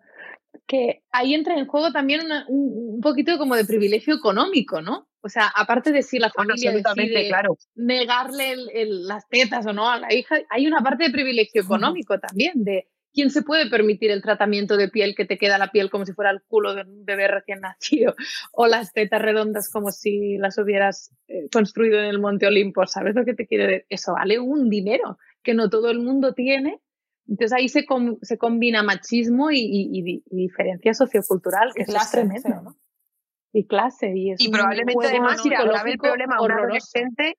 [0.68, 5.08] que ahí entra en juego también un, poquito como de privilegio económico, ¿no?
[5.22, 7.58] O sea, aparte de si la familia decide claro.
[7.76, 8.56] negarle
[8.86, 12.88] las tetas o no a la hija, hay una parte de privilegio económico también, de
[13.14, 16.14] ¿Quién se puede permitir el tratamiento de piel que te queda la piel como si
[16.14, 18.16] fuera el culo de un bebé recién nacido?
[18.54, 22.86] O las tetas redondas como si las hubieras eh, construido en el Monte Olimpo.
[22.88, 23.86] ¿Sabes lo que te quiero decir?
[23.90, 26.80] Eso vale un dinero que no todo el mundo tiene.
[27.28, 27.86] Entonces ahí se,
[28.22, 32.78] se combina machismo y, diferencia sociocultural, que es tremendo, ¿no?
[33.54, 34.12] Y clase.
[34.16, 37.38] Y, es y probablemente además, si el problema a un adolescente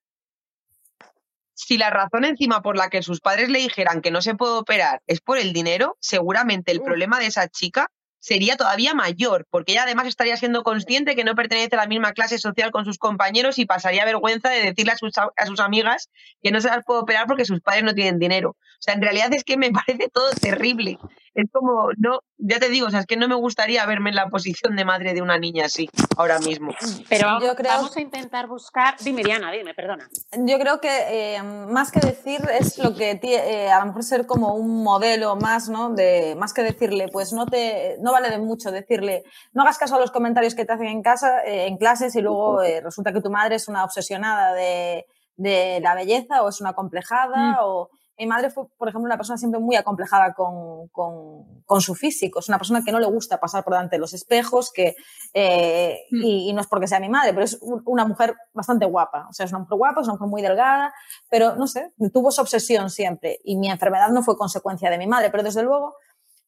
[1.66, 4.54] si la razón encima por la que sus padres le dijeran que no se puede
[4.54, 7.88] operar es por el dinero, seguramente el problema de esa chica
[8.22, 12.12] sería todavía mayor, porque ella además estaría siendo consciente que no pertenece a la misma
[12.12, 16.08] clase social con sus compañeros y pasaría vergüenza de decirle a sus, a sus amigas
[16.40, 18.50] que no se las puede operar porque sus padres no tienen dinero.
[18.50, 20.98] O sea, en realidad es que me parece todo terrible.
[21.34, 24.16] Es como, no, ya te digo, o sea, es que no me gustaría verme en
[24.16, 26.72] la posición de madre de una niña así, ahora mismo.
[27.08, 30.08] Pero vamos, a intentar buscar, dime Diana, dime, perdona.
[30.36, 30.90] Yo creo que
[31.36, 35.34] eh, más que decir es lo que eh, a lo mejor ser como un modelo
[35.36, 35.90] más, ¿no?
[35.90, 39.96] De, más que decirle, pues no te, no vale de mucho decirle, no hagas caso
[39.96, 43.12] a los comentarios que te hacen en casa, eh, en clases y luego eh, resulta
[43.12, 47.56] que tu madre es una obsesionada de, de, la belleza o es una complejada mm.
[47.62, 47.88] o
[48.22, 52.38] mi madre fue, por ejemplo, una persona siempre muy acomplejada con, con, su físico.
[52.38, 54.94] Es una persona que no le gusta pasar por delante de los espejos, que,
[55.34, 56.22] eh, mm.
[56.22, 59.26] y, no es porque sea mi madre, pero es una mujer bastante guapa.
[59.28, 60.94] O sea, es una mujer guapa, es una mujer muy delgada,
[61.28, 63.40] pero no sé, tuvo esa obsesión siempre.
[63.42, 65.96] Y mi enfermedad no fue consecuencia de mi madre, pero desde luego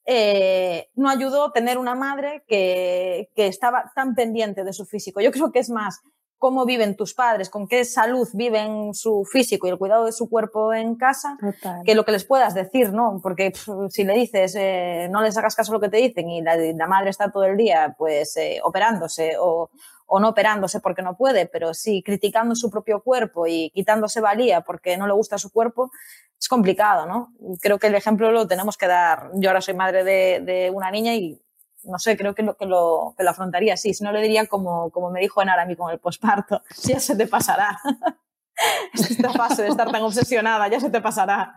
[0.06, 5.20] eh, no ayudó tener una madre que, que estaba tan pendiente de su físico.
[5.20, 6.02] Yo creo que es más
[6.44, 10.28] cómo viven tus padres, con qué salud viven su físico y el cuidado de su
[10.28, 11.38] cuerpo en casa,
[11.86, 13.18] que lo que les puedas decir, ¿no?
[13.22, 13.54] Porque
[13.88, 16.86] si le dices, eh, no les hagas caso a lo que te dicen y la,
[16.86, 19.70] madre está todo el día, pues, eh, operándose o,
[20.04, 24.60] o no operándose porque no puede, pero sí criticando su propio cuerpo y quitándose valía
[24.60, 25.92] porque no le gusta su cuerpo,
[26.38, 27.32] es complicado, ¿no?
[27.62, 29.30] Creo que el ejemplo lo tenemos que dar.
[29.32, 31.40] Yo ahora soy madre de, de una niña y
[31.84, 33.94] no sé, creo que lo, que lo, que lo afrontaría así.
[33.94, 37.00] Si no, le diría como, como me dijo Enara a mí con el posparto, ya
[37.00, 37.78] se te pasará.
[38.94, 41.54] Esta fase de estar tan obsesionada, ya se te pasará.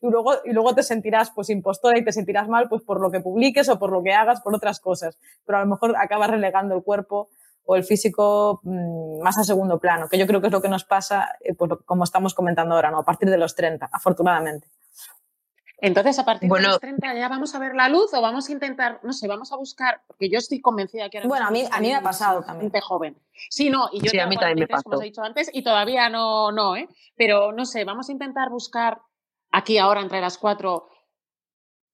[0.00, 3.12] Y luego, y luego te sentirás pues impostora y te sentirás mal pues por lo
[3.12, 5.16] que publiques o por lo que hagas, por otras cosas.
[5.46, 7.30] Pero a lo mejor acabas relegando el cuerpo
[7.64, 10.68] o el físico mmm, más a segundo plano, que yo creo que es lo que
[10.68, 12.98] nos pasa, eh, pues, como estamos comentando ahora, ¿no?
[12.98, 14.68] a partir de los 30, afortunadamente.
[15.82, 18.52] Entonces, a partir de los 30 ya vamos a ver la luz o vamos a
[18.52, 21.64] intentar, no sé, vamos a buscar, porque yo estoy convencida que ahora Bueno, a mí,
[21.68, 22.70] a mí me ha pasado también.
[22.70, 23.16] Gente joven.
[23.50, 24.84] Sí, no, y yo sí, a mí también me pasó.
[24.84, 26.88] como os he dicho antes, y todavía no, no, ¿eh?
[27.16, 29.00] Pero no sé, vamos a intentar buscar
[29.50, 30.88] aquí ahora entre las cuatro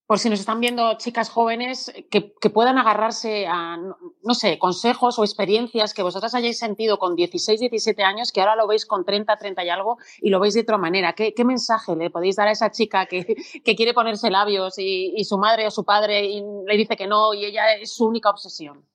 [0.09, 5.23] por si nos están viendo chicas jóvenes que, puedan agarrarse a, no sé, consejos o
[5.23, 9.37] experiencias que vosotras hayáis sentido con 16, 17 años, que ahora lo veis con 30,
[9.37, 11.13] 30 y algo y lo veis de otra manera.
[11.13, 13.27] ¿Qué, mensaje le podéis dar a esa chica que,
[13.77, 17.75] quiere ponerse labios y, su madre o su padre le dice que no y ella
[17.75, 18.87] es su única obsesión?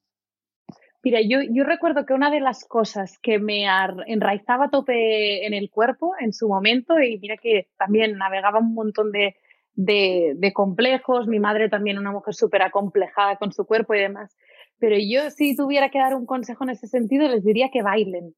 [1.04, 3.66] Mira, yo, yo recuerdo que una de las cosas que me
[4.08, 8.74] enraizaba a tope en el cuerpo en su momento, y mira que también navegaba un
[8.74, 9.36] montón de,
[9.76, 14.36] de, complejos, mi madre también una mujer súper acomplejada con su cuerpo y demás.
[14.80, 18.36] Pero yo si tuviera que dar un consejo en ese sentido, les diría que bailen.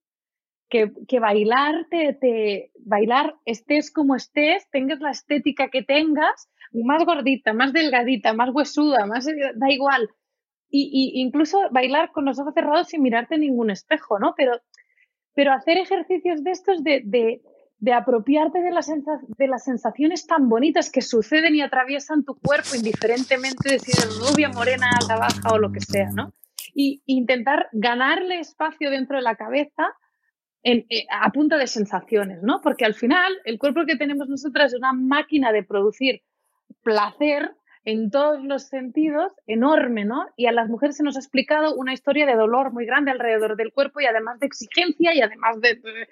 [0.70, 7.54] Que, que bailar, te, bailar, estés como estés, tengas la estética que tengas, más gordita,
[7.54, 10.10] más delgadita, más huesuda, más, eh, da igual.
[10.70, 14.34] Y, incluso bailar con los ojos cerrados sin mirarte ningún espejo, ¿no?
[14.36, 14.60] Pero,
[15.34, 17.42] pero hacer ejercicios de estos de
[17.94, 23.70] apropiarte de las, de las sensaciones tan bonitas que suceden y atraviesan tu cuerpo, indiferentemente
[23.70, 26.34] de si eres rubia, morena, alta, baja o lo que sea, ¿no?
[26.74, 29.94] Y intentar ganarle espacio dentro de la cabeza
[30.64, 32.60] eh, a punta de sensaciones, ¿no?
[32.62, 36.24] Porque al final el cuerpo que tenemos nosotras es una máquina de producir
[36.82, 37.52] placer
[37.84, 40.26] en todos los sentidos enorme, ¿no?
[40.36, 43.58] Y a las mujeres se nos ha explicado una historia de dolor muy grande alrededor
[43.58, 46.08] del cuerpo y además de exigencia y además de, de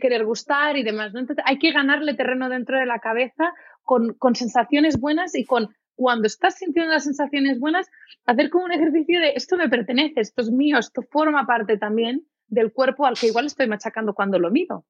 [0.00, 1.12] querer gustar y demás.
[1.12, 1.20] ¿no?
[1.20, 5.74] Entonces hay que ganarle terreno dentro de la cabeza con, con, sensaciones buenas y con
[5.94, 7.88] cuando estás sintiendo las sensaciones buenas,
[8.26, 12.26] hacer como un ejercicio de esto me pertenece, esto es mío, esto forma parte también
[12.48, 14.84] del cuerpo al que igual estoy machacando cuando lo miro.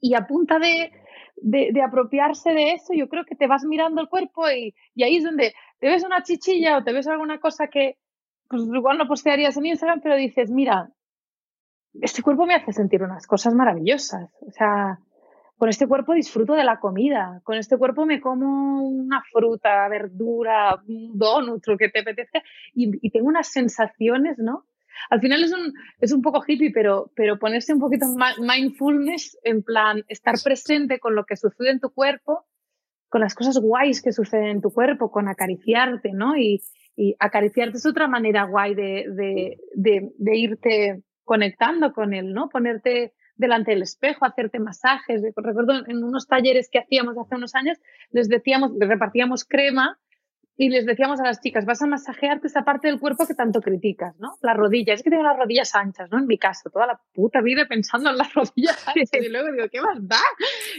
[0.00, 0.90] Y a punta de,
[1.36, 5.02] de, de apropiarse de eso, yo creo que te vas mirando el cuerpo y, y,
[5.02, 7.98] ahí es donde te ves una chichilla o te ves alguna cosa que
[8.48, 10.90] pues igual no postearías en Instagram, pero dices, mira,
[12.00, 14.30] este cuerpo me hace sentir unas cosas maravillosas.
[14.40, 14.98] O sea,
[15.62, 20.82] con este cuerpo disfruto de la comida, con este cuerpo me como una fruta, verdura,
[20.88, 22.42] un donut, lo que te apetezca,
[22.74, 24.66] y, tengo unas sensaciones, ¿no?
[25.08, 28.06] Al final es un, es un poco hippie, pero, pero ponerse un poquito
[28.40, 32.44] mindfulness, en plan, estar presente con lo que sucede en tu cuerpo,
[33.08, 36.36] con las cosas guays que suceden en tu cuerpo, con acariciarte, ¿no?
[36.36, 36.62] Y,
[36.96, 42.48] y acariciarte es otra manera guay de, de irte conectando con él, ¿no?
[42.48, 45.22] Ponerte delante del espejo, hacerte masajes.
[45.34, 47.78] Recuerdo en unos talleres que hacíamos hace unos años,
[48.10, 49.98] les decíamos, les repartíamos crema
[50.56, 53.60] y les decíamos a las chicas, vas a masajearte esa parte del cuerpo que tanto
[53.60, 54.36] criticas, ¿no?
[54.42, 55.00] Las rodillas.
[55.00, 56.18] Es que tengo las rodillas anchas, ¿no?
[56.18, 59.10] En mi caso, toda la puta vida pensando en las rodillas anchas.
[59.12, 60.20] Y luego digo, ¿qué más da?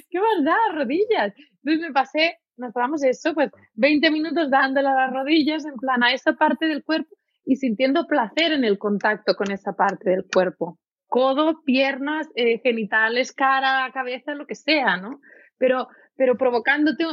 [0.10, 1.34] ¿Qué más da rodillas?
[1.64, 6.04] Entonces me pasé, nos pasamos eso, pues 20 minutos dándole a las rodillas en plan
[6.04, 10.26] a esa parte del cuerpo y sintiendo placer en el contacto con esa parte del
[10.26, 10.80] cuerpo.
[11.08, 15.20] Codo, piernas, eh, genitales, cara, cabeza, lo que sea, ¿no?
[15.58, 17.06] Pero, pero provocándote,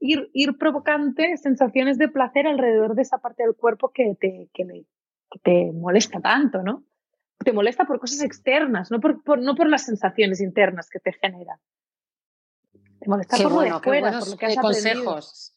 [0.00, 4.86] ir, ir provocante sensaciones de placer alrededor de esa parte del cuerpo que te, que,
[5.42, 6.84] te molesta tanto, ¿no?
[7.38, 11.58] Te molesta por cosas externas, no por, no por las sensaciones internas que te generan.
[13.00, 15.55] Te molesta por lo de fuera, por lo que has consejos.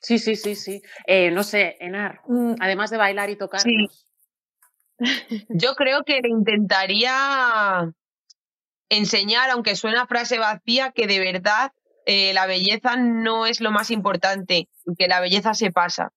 [0.00, 0.82] Sí, sí, sí, sí.
[1.06, 2.54] Eh, no sé, Enar, mm.
[2.60, 3.62] además de bailar y tocar.
[5.48, 7.92] Yo creo que le intentaría
[8.88, 11.72] enseñar, aunque suena frase vacía, que de verdad
[12.06, 16.12] eh, la belleza no es lo más importante, que la belleza se pasa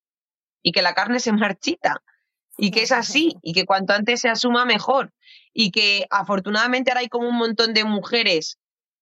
[0.64, 2.02] y que la carne se marchita
[2.58, 5.14] y que es así y que cuanto antes se asuma mejor
[5.54, 8.58] y que afortunadamente ahora hay como un montón de mujeres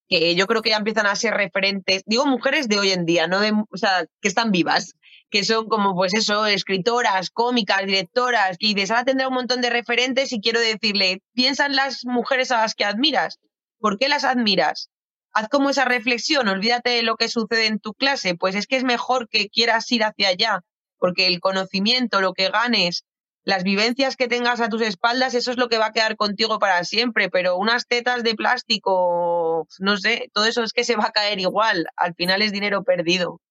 [0.09, 3.27] que yo creo que ya empiezan a ser referentes, digo mujeres de hoy en día,
[3.27, 4.95] no de, o sea, que están vivas,
[5.29, 9.69] que son como pues eso, escritoras, cómicas, directoras, que dices, ahora tendrá un montón de
[9.69, 13.37] referentes y quiero decirle, piensa en las mujeres a las que admiras,
[13.77, 14.89] ¿por qué las admiras?
[15.31, 18.77] Haz como esa reflexión, olvídate de lo que sucede en tu clase, pues es que
[18.77, 20.61] es mejor que quieras ir hacia allá,
[20.97, 23.05] porque el conocimiento, lo que ganes,
[23.43, 26.59] las vivencias que tengas a tus espaldas, eso es lo que va a quedar contigo
[26.59, 29.38] para siempre, pero unas tetas de plástico,
[29.79, 32.83] no sé, todo eso es que se va a caer igual, al final es dinero
[32.83, 33.41] perdido.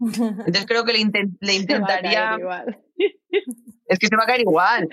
[0.00, 0.98] Entonces creo que le,
[1.54, 2.38] intentaría...
[3.86, 4.88] Es que se va a caer igual.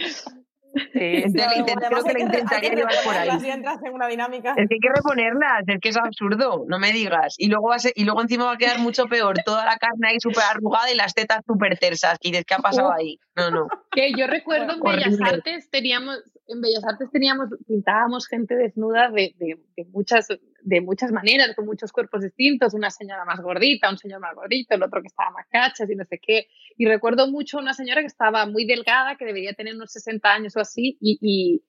[0.94, 3.30] creo que le intentaría llevar por ahí.
[3.30, 4.54] en una dinámica.
[4.58, 7.36] Es que hay que reponerlas, es que es absurdo, no me digas.
[7.38, 10.20] Y luego, va y luego encima va a quedar mucho peor, toda la carne ahí
[10.20, 12.18] súper arrugada y las tetas súper tersas.
[12.22, 13.18] ¿Qué ha pasado ahí?
[13.36, 13.68] No, no.
[13.92, 19.36] Que yo recuerdo en Bellas Artes teníamos, en Bellas Artes teníamos, pintábamos gente desnuda de,
[19.38, 20.28] de, muchas,
[20.62, 24.76] de muchas maneras, con muchos cuerpos distintos, una señora más gordita, un señor más gordito,
[24.76, 26.48] el otro que estaba más cachas y no sé qué.
[26.78, 30.58] Y recuerdo mucho una señora que estaba muy delgada, que debería tener unos 60 años
[30.58, 31.62] o así, y, y,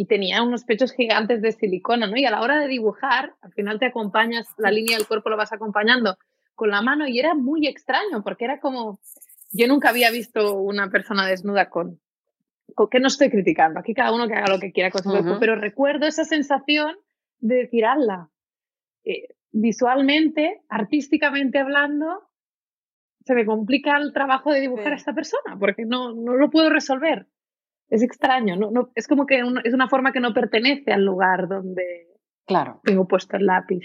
[0.00, 2.16] y, tenía unos pechos gigantes de silicona, ¿no?
[2.16, 5.36] Y a la hora de dibujar, al final te acompañas, la línea del cuerpo lo
[5.36, 6.18] vas acompañando
[6.56, 9.00] con la mano y era muy extraño, porque era como,
[9.52, 12.00] yo nunca había visto una persona desnuda con,
[12.90, 15.38] que no estoy criticando, aquí cada uno que haga lo que quiera con su cuerpo,
[15.40, 16.96] pero recuerdo esa sensación
[17.40, 18.30] de decir, ala,
[19.04, 22.28] eh, visualmente, artísticamente hablando,
[23.24, 26.70] se me complica el trabajo de dibujar a esta persona porque no, no lo puedo
[26.70, 27.26] resolver.
[27.88, 31.46] Es extraño, no, no, es como que es una forma que no pertenece al lugar
[31.46, 32.08] donde
[32.46, 32.80] claro.
[32.84, 33.84] tengo puesto el lápiz.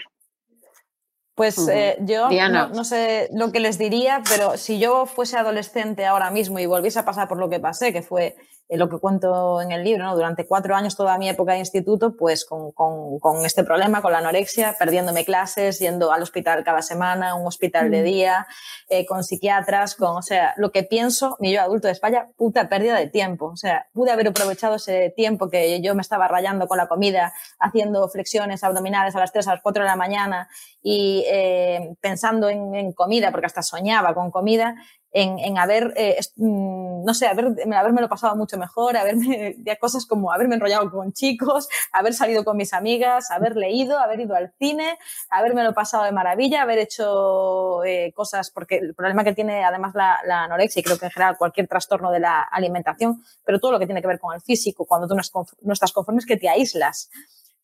[1.35, 6.31] Pues eh, yo no, sé lo que les diría, pero si yo fuese adolescente ahora
[6.31, 8.35] mismo y volviese a pasar por lo que pasé, que fue
[8.69, 10.15] eh, lo que cuento en el libro, ¿no?
[10.15, 14.11] durante cuatro años, toda mi época de instituto, pues con, con, con, este problema, con
[14.11, 18.03] la anorexia, perdiéndome clases, yendo al hospital cada semana, un hospital de mm.
[18.03, 18.47] día,
[18.89, 22.67] eh, con psiquiatras, con, o sea, lo que pienso, mi yo adulto de España, puta
[22.67, 23.45] pérdida de tiempo.
[23.45, 27.33] O sea, pude haber aprovechado ese tiempo que yo me estaba rayando con la comida,
[27.59, 30.49] haciendo flexiones abdominales a las 3, a las 4 de la mañana
[30.81, 34.75] y eh, pensando en, en comida, porque hasta soñaba con comida,
[35.11, 39.77] en, en haber, eh, mm, no sé, haber, haberme lo pasado mucho mejor, haberme, ya
[39.77, 44.35] cosas como haberme enrollado con chicos, haber salido con mis amigas, haber leído, haber ido
[44.35, 44.97] al cine,
[45.29, 49.93] haberme lo pasado de maravilla, haber hecho eh, cosas, porque el problema que tiene además
[49.95, 53.71] la, la, anorexia y creo que en general cualquier trastorno de la alimentación, pero todo
[53.71, 56.37] lo que tiene que ver con el físico, cuando tú no, estás conforme es que
[56.37, 57.09] te aíslas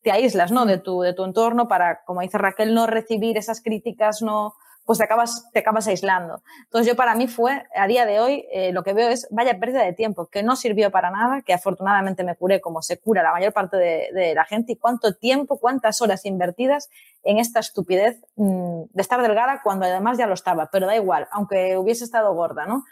[0.02, 0.66] te aíslas, ¿no?
[0.66, 4.54] De tu, de tu entorno para, como dice Raquel, no recibir esas críticas, no,
[4.84, 6.42] pues te acabas, te acabas aislando.
[6.64, 9.58] Entonces yo para mí fue, a día de hoy, eh, lo que veo es vaya
[9.58, 13.22] pérdida de tiempo, que no sirvió para nada, que afortunadamente me curé como se cura
[13.22, 16.90] la mayor parte de, la gente y cuánto tiempo, cuántas horas invertidas
[17.22, 21.28] en esta estupidez mm, de estar delgada cuando además ya lo estaba, pero da igual,
[21.32, 22.84] aunque hubiese estado gorda, ¿no?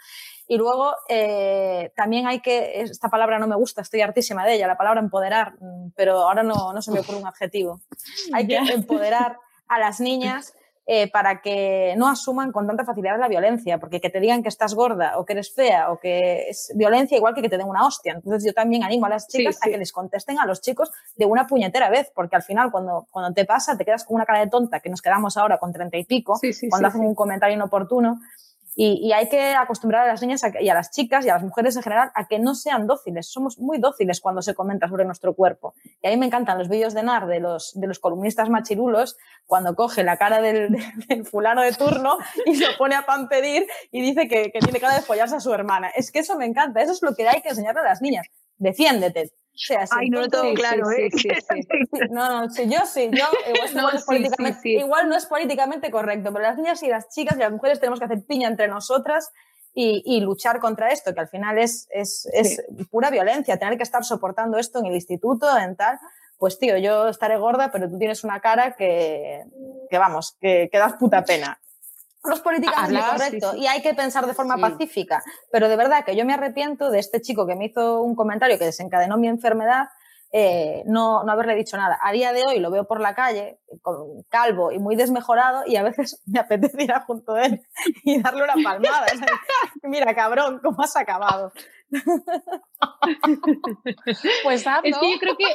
[0.47, 4.67] Y luego eh, también hay que, esta palabra no me gusta, estoy hartísima de ella,
[4.67, 7.81] la palabra empoderar, mm, pero ahora no, no se me ocurre un adjetivo.
[8.33, 10.53] Hay que empoderar a las niñas
[10.85, 14.49] eh, para que no asuman con tanta facilidad la violencia, porque que te digan que
[14.49, 17.67] estás gorda o que eres fea o que es violencia igual que que te den
[17.67, 18.13] una hostia.
[18.13, 21.25] Entonces yo también animo a las chicas a que les contesten a los chicos de
[21.25, 24.39] una puñetera vez, porque al final cuando, cuando te pasa te quedas con una cara
[24.39, 28.19] de tonta, que nos quedamos ahora con treinta y pico, cuando hacen un comentario inoportuno.
[28.75, 31.75] Y, hay que acostumbrar a las niñas y a las chicas y a las mujeres
[31.75, 33.31] en general a que no sean dóciles.
[33.31, 35.75] Somos muy dóciles cuando se comenta sobre nuestro cuerpo.
[36.01, 39.17] Y a mí me encantan los vídeos de NAR de los, de los columnistas machirulos
[39.45, 40.75] cuando coge la cara del,
[41.29, 44.95] fulano de turno y lo pone a pan pedir y dice que, que tiene cara
[44.95, 45.89] de follarse a su hermana.
[45.95, 46.81] Es que eso me encanta.
[46.81, 48.27] Eso es lo que hay que enseñarle a las niñas.
[48.57, 49.33] Defiéndete.
[49.91, 51.09] Ay, no lo tengo claro, ¿eh?
[52.09, 56.31] no, no, sí, yo sí, yo igual no, es políticamente, igual no es políticamente correcto,
[56.33, 59.31] pero las niñas y las chicas y las mujeres tenemos que hacer piña entre nosotras
[59.75, 63.83] y, y luchar contra esto, que al final es, es, es pura violencia, tener que
[63.83, 65.99] estar soportando esto en el instituto, en tal.
[66.37, 69.43] Pues tío, yo estaré gorda, pero tú tienes una cara que,
[69.89, 71.59] que vamos, que, que das puta pena
[72.23, 75.23] no es políticamente correcto y hay que pensar de forma pacífica.
[75.51, 78.57] Pero de verdad que yo me arrepiento de este chico que me hizo un comentario
[78.57, 79.87] que desencadenó mi enfermedad,
[80.35, 81.99] eh, no, no haberle dicho nada.
[82.01, 85.75] A día de hoy lo veo por la calle, con, calvo y muy desmejorado, y
[85.75, 87.61] a veces me apetece ir a junto a él
[88.03, 89.05] y darle una palmada.
[89.83, 91.53] Mira, cabrón, ¿cómo has acabado?
[94.43, 95.45] pues Es que yo creo que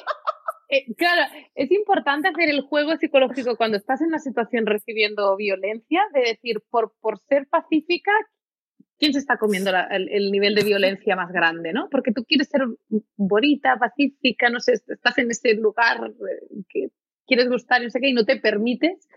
[0.69, 1.23] eh, claro,
[1.55, 6.63] es importante hacer el juego psicológico cuando estás en una situación recibiendo violencia, de decir,
[6.71, 8.13] por, por ser pacífica,
[8.99, 11.89] ¿quién se está comiendo el, nivel de violencia más grande, no?
[11.91, 12.63] Porque tú quieres ser
[13.17, 16.89] bonita, pacífica, no sé, estás en ese lugar eh, que
[17.27, 19.09] quieres gustar, no sé qué, y no te permites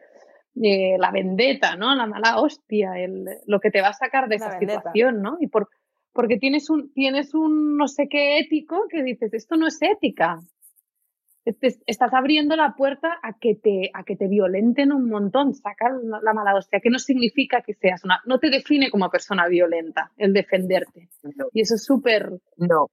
[0.61, 1.93] eh, la vendetta, ¿no?
[1.95, 5.37] La mala hostia, el, lo que te va a sacar de esa situación, ¿no?
[5.39, 5.69] Y por,
[6.13, 10.39] porque tienes un, tienes un no sé qué ético que dices, esto no es ética.
[11.45, 16.33] Estás abriendo la puerta a que, te, a que te violenten un montón, sacar la
[16.33, 20.33] mala hostia, que no significa que seas una, no te define como persona violenta el
[20.33, 21.09] defenderte.
[21.53, 22.91] Y eso es súper no.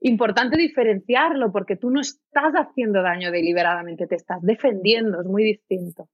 [0.00, 6.08] importante diferenciarlo, porque tú no estás haciendo daño deliberadamente, te estás defendiendo, es muy distinto.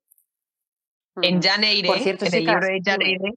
[1.23, 3.35] En Janeire, Por cierto, en el libro de Janeire,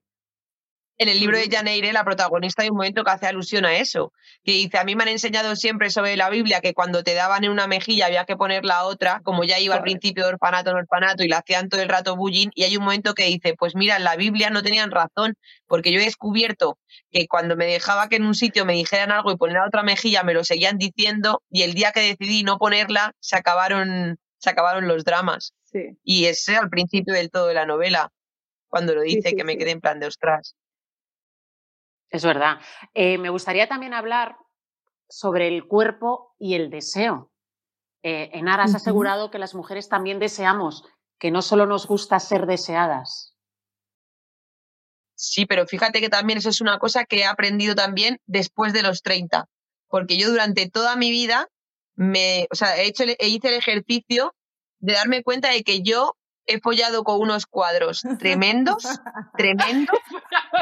[0.97, 4.13] en el libro de Janeire, la protagonista hay un momento que hace alusión a eso,
[4.43, 7.43] que dice, a mí me han enseñado siempre sobre la Biblia que cuando te daban
[7.43, 10.69] en una mejilla había que poner la otra, como ya iba al principio de orfanato
[10.69, 13.55] en orfanato y la hacían todo el rato bullying, y hay un momento que dice,
[13.57, 15.35] pues mira, en la Biblia no tenían razón,
[15.67, 16.77] porque yo he descubierto
[17.11, 19.83] que cuando me dejaba que en un sitio me dijeran algo y poner la otra
[19.83, 24.49] mejilla me lo seguían diciendo, y el día que decidí no ponerla, se acabaron, se
[24.49, 25.53] acabaron los dramas.
[26.03, 28.11] Y ese al principio del todo de la novela,
[28.67, 30.55] cuando lo dice, que me quedé en plan de ostras.
[32.13, 32.59] Es verdad.
[32.93, 34.37] Eh, me gustaría también hablar
[35.09, 37.31] sobre el cuerpo y el deseo.
[38.03, 40.85] Eh, Enar, has asegurado que las mujeres también deseamos,
[41.17, 43.35] que no solo nos gusta ser deseadas.
[45.15, 48.83] Sí, pero fíjate que también eso es una cosa que he aprendido también después de
[48.83, 49.49] los 30,
[49.87, 51.47] porque yo durante toda mi vida
[51.95, 54.35] me, o sea, he hecho, hice el ejercicio
[54.77, 56.15] de darme cuenta de que yo
[56.45, 58.83] he follado con unos cuadros tremendos,
[59.37, 59.99] tremendos,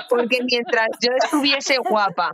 [0.10, 2.32] porque mientras yo estuviese guapa,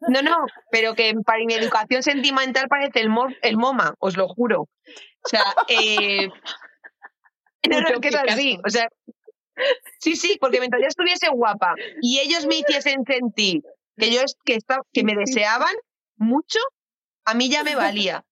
[0.00, 3.10] no, no, pero que para mi educación sentimental parece el,
[3.42, 4.62] el MoMA, os lo juro.
[4.62, 6.28] O sea, eh,
[7.68, 8.88] no, que es así, o sea,
[9.98, 13.62] sí, sí, porque mientras yo estuviese guapa y ellos me hiciesen sentir
[13.96, 14.58] que yo que,
[14.92, 15.74] que me deseaban
[16.16, 16.60] mucho,
[17.24, 18.24] a mí ya me valía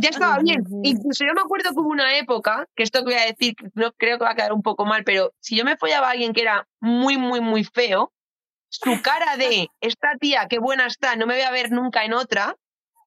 [0.00, 0.64] ya estaba bien.
[0.82, 3.92] Incluso yo me acuerdo que hubo una época, que esto que voy a decir, no
[3.92, 6.32] creo que va a quedar un poco mal, pero si yo me follaba a alguien
[6.32, 8.12] que era muy, muy, muy feo,
[8.68, 12.12] su cara de esta tía, qué buena está, no me voy a ver nunca en
[12.12, 12.56] otra.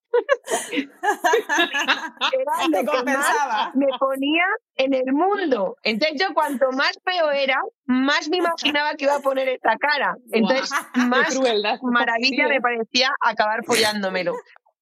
[0.71, 4.45] era lo que más me ponía
[4.75, 5.75] en el mundo.
[5.83, 10.15] Entonces yo cuanto más feo era, más me imaginaba que iba a poner esta cara.
[10.31, 11.37] Entonces más
[11.81, 14.33] maravilla me parecía acabar follándomelo.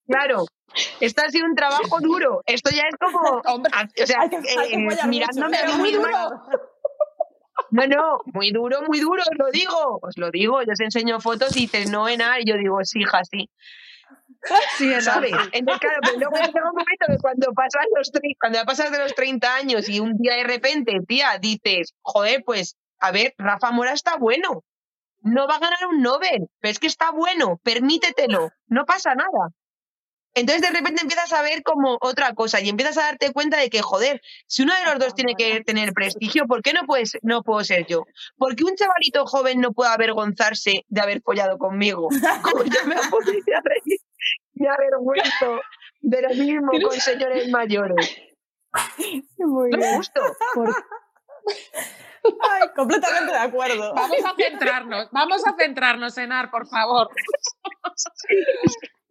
[0.08, 0.46] Claro,
[1.00, 2.42] esto ha sido un trabajo duro.
[2.46, 3.42] Esto ya es como.
[3.46, 6.44] o sea, eh, mirándome a mí misma.
[7.72, 10.00] No, no, muy duro, muy duro, os lo digo.
[10.02, 13.00] Os lo digo, yo os enseño fotos y dices, no, Enar, y yo digo, sí,
[13.02, 13.50] hija, sí.
[14.78, 15.32] Sí, ¿sabes?
[15.52, 19.16] Entonces, claro, pero luego llega un momento que cuando pasas, los, cuando pasas de los
[19.16, 23.94] 30 años y un día de repente, tía, dices, joder, pues, a ver, Rafa Mora
[23.94, 24.64] está bueno.
[25.22, 29.50] No va a ganar un Nobel, pero es que está bueno, permítetelo, no pasa nada.
[30.36, 33.70] Entonces de repente empiezas a ver como otra cosa y empiezas a darte cuenta de
[33.70, 37.18] que, joder, si uno de los dos tiene que tener prestigio, ¿por qué no, puedes,
[37.22, 38.04] no puedo ser yo?
[38.38, 42.10] ¿Por qué un chavalito joven no puede avergonzarse de haber follado conmigo?
[42.44, 42.96] Como yo me
[44.56, 45.60] me avergüenzo
[46.02, 48.22] de lo mismo con señores mayores.
[49.38, 50.22] Muy es justo.
[52.26, 53.94] Ay, completamente de acuerdo.
[53.94, 57.10] Vamos a centrarnos, vamos a centrarnos, Enar, por favor.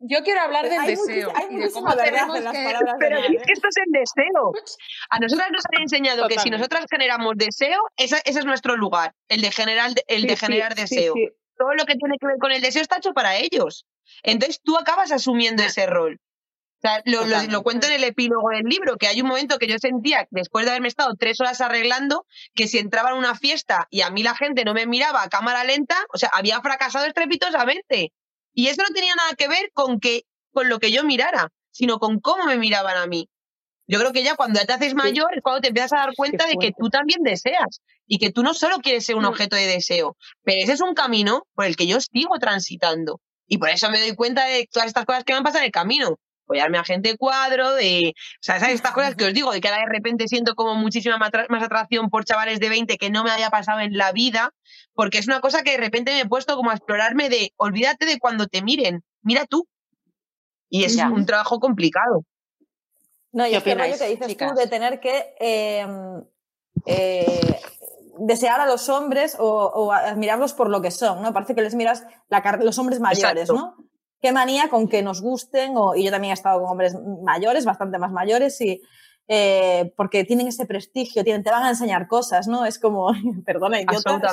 [0.06, 2.74] Yo quiero hablar del deseo y de cómo tenemos que...
[2.98, 4.52] Pero es que esto es el deseo.
[5.08, 9.40] A nosotras nos han enseñado que si nosotras generamos deseo, ese, es nuestro lugar, el
[9.40, 11.14] de generar, el de generar deseo.
[11.56, 13.86] Todo lo que tiene que ver con el deseo está hecho para ellos.
[14.22, 16.20] Entonces tú acabas asumiendo ese rol.
[16.20, 19.68] O sea, lo, lo, cuento en el epílogo del libro, que hay un momento que
[19.68, 23.86] yo sentía, después de haberme estado tres horas arreglando, que si entraba en una fiesta
[23.88, 27.06] y a mí la gente no me miraba a cámara lenta, o sea, había fracasado
[27.06, 28.12] estrepitosamente.
[28.54, 31.98] Y eso no tenía nada que ver con, que, con lo que yo mirara, sino
[31.98, 33.28] con cómo me miraban a mí.
[33.86, 36.14] Yo creo que ya cuando ya te haces mayor es cuando te empiezas a dar
[36.16, 39.28] cuenta de que tú también deseas y que tú no solo quieres ser un mm.
[39.28, 43.20] objeto de deseo, pero ese es un camino por el que yo sigo transitando.
[43.46, 45.66] Y por eso me doy cuenta de todas estas cosas que me han pasado en
[45.66, 46.18] el camino.
[46.44, 48.12] Apoyarme a gente cuadro, de.
[48.14, 48.76] O sea, ¿sabes?
[48.76, 52.10] Estas cosas que os digo, de que ahora de repente siento como muchísima más atracción
[52.10, 54.50] por chavales de 20 que no me había pasado en la vida,
[54.92, 58.06] porque es una cosa que de repente me he puesto como a explorarme de olvídate
[58.06, 59.66] de cuando te miren, mira tú.
[60.68, 62.24] Y es un trabajo complicado.
[63.32, 66.24] No, y es que rollo que dices tú de tener que em,
[66.86, 67.60] eh,
[68.18, 71.32] desear a los hombres o, admirarlos por lo que son, ¿no?
[71.32, 73.76] Parece que les miras la los hombres mayores, ¿no?
[74.24, 77.66] Qué manía con que nos gusten, o, y yo también he estado con hombres mayores,
[77.66, 78.80] bastante más mayores, y
[79.28, 82.64] eh, porque tienen ese prestigio, tienen, te van a enseñar cosas, ¿no?
[82.64, 83.12] Es como,
[83.44, 84.32] perdona, idiota,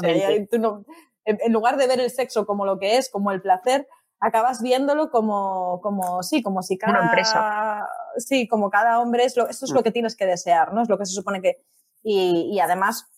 [0.49, 0.85] tú no,
[1.25, 3.85] en, lugar de ver el sexo como lo que es, como el placer,
[4.21, 6.93] acabas viéndolo como, como sí, como si cada...
[6.93, 7.85] Una empresa.
[8.15, 9.83] Sí, como cada hombre, es lo, eso es lo mm.
[9.83, 10.83] que tienes que desear, ¿no?
[10.83, 11.65] Es lo que se supone que...
[12.01, 13.09] Y, y además,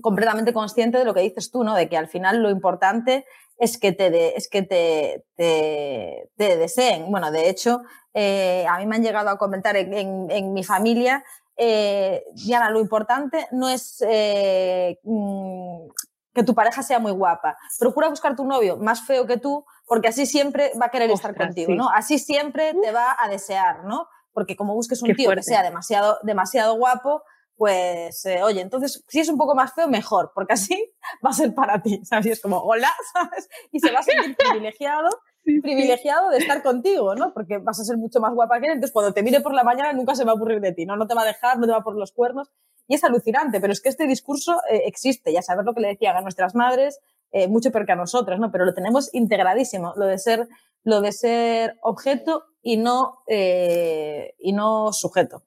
[0.00, 1.74] completamente consciente de lo que dices tú, ¿no?
[1.74, 3.26] De que al final lo importante
[3.58, 7.10] es que te, es que te, te, te, deseen.
[7.10, 7.82] Bueno, de hecho,
[8.12, 11.24] eh, a mí me han llegado a comentar en, en, mi familia,
[11.56, 15.88] eh, Diana, lo importante no es eh, mm,
[16.34, 17.56] que tu pareja sea muy guapa.
[17.78, 21.34] Procura buscar tu novio más feo que tú, porque así siempre va a querer estar
[21.36, 21.88] contigo, ¿no?
[21.90, 24.08] Así siempre te va a desear, ¿no?
[24.32, 27.22] Porque como busques un tío que sea demasiado, demasiado guapo,
[27.56, 30.92] pues, eh, oye, entonces, si es un poco más feo, mejor, porque así
[31.24, 32.26] va a ser para ti, ¿sabes?
[32.26, 33.48] Y es como, hola, ¿sabes?
[33.70, 35.08] Y se va a sentir privilegiado,
[35.44, 37.32] privilegiado de estar contigo, ¿no?
[37.32, 39.62] Porque vas a ser mucho más guapa que él, entonces cuando te mire por la
[39.62, 40.96] mañana nunca se va a aburrir de ti, ¿no?
[40.96, 42.50] No te va a dejar, no te va por los cuernos,
[42.88, 45.88] y es alucinante, pero es que este discurso eh, existe, ya sabes lo que le
[45.88, 46.98] decían a nuestras madres,
[47.30, 48.50] eh, mucho peor que a nosotras, ¿no?
[48.50, 50.48] Pero lo tenemos integradísimo, lo de ser,
[50.82, 55.42] lo de ser objeto y no, y no sujeto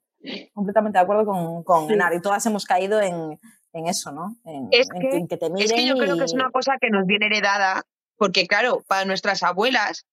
[0.53, 3.39] completamente de acuerdo con, con Y todas hemos caído en,
[3.73, 4.35] en eso, ¿no?
[4.45, 7.27] En, es, que, te es que yo creo que es una cosa que nos viene
[7.27, 7.83] heredada,
[8.17, 10.05] porque claro, para nuestras abuelas,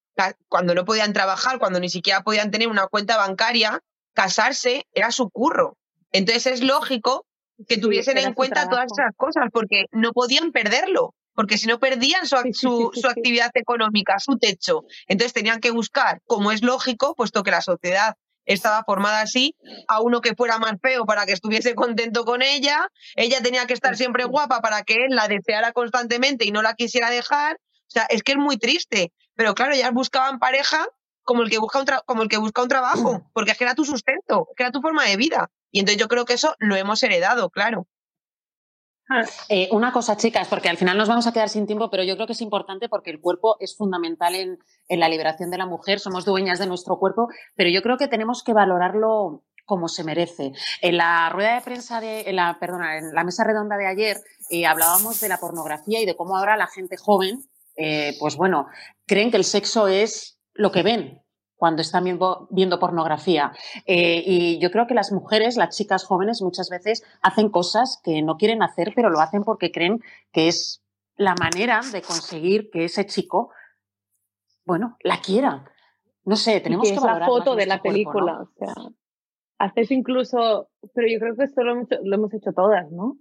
[0.49, 3.81] cuando no podían trabajar, cuando ni siquiera podían tener una cuenta bancaria,
[4.15, 5.77] casarse era su curro.
[6.13, 7.27] Entonces es lógico
[7.69, 12.27] que tuviesen en cuenta todas esas cosas, porque no podían perderlo, porque si no perdían
[12.27, 14.85] su, su, su actividad económica, su techo.
[15.09, 18.15] Entonces tenían que buscar, como es lógico, puesto que la sociedad
[18.47, 19.55] estaba formada así,
[19.89, 23.75] a uno que fuera más feo para que estuviese contento con ella, ella tenía que
[23.75, 27.91] estar siempre guapa para que él la deseara constantemente y no la quisiera dejar, o
[27.91, 30.87] sea, es que es muy triste, pero claro, ellas buscaban pareja
[31.23, 33.75] como el que busca un, como el que busca un trabajo, porque es que era
[33.75, 36.77] tu sustento, que era tu forma de vida, y entonces yo creo que eso lo
[36.77, 37.87] hemos heredado, claro.
[39.49, 42.15] Eh, una cosa, chicas, porque al final nos vamos a quedar sin tiempo, pero yo
[42.15, 46.01] creo que es importante porque el cuerpo es fundamental en, la liberación de la mujer,
[46.01, 50.53] somos dueñas de nuestro cuerpo, pero yo creo que tenemos que valorarlo como se merece.
[50.81, 54.19] En la rueda de prensa de, en la, perdona, en la mesa redonda de ayer
[54.51, 57.41] eh, hablábamos de la pornografía y de cómo ahora la gente joven,
[57.77, 58.67] eh, pues bueno,
[59.07, 61.24] creen que el sexo es lo que ven,
[61.57, 63.53] cuando están viendo, pornografía.
[63.87, 68.23] Eh, y yo creo que las mujeres, las chicas jóvenes, muchas veces hacen cosas que
[68.23, 70.01] no quieren hacer, pero lo hacen porque creen
[70.33, 70.83] que es
[71.17, 73.51] la manera de conseguir que ese chico,
[74.65, 75.65] bueno, la quiera.
[76.25, 78.75] No sé, tenemos que, es la foto de la película, o sea,
[79.59, 83.19] haces incluso, pero yo creo que esto lo lo hemos hecho todas, ¿no?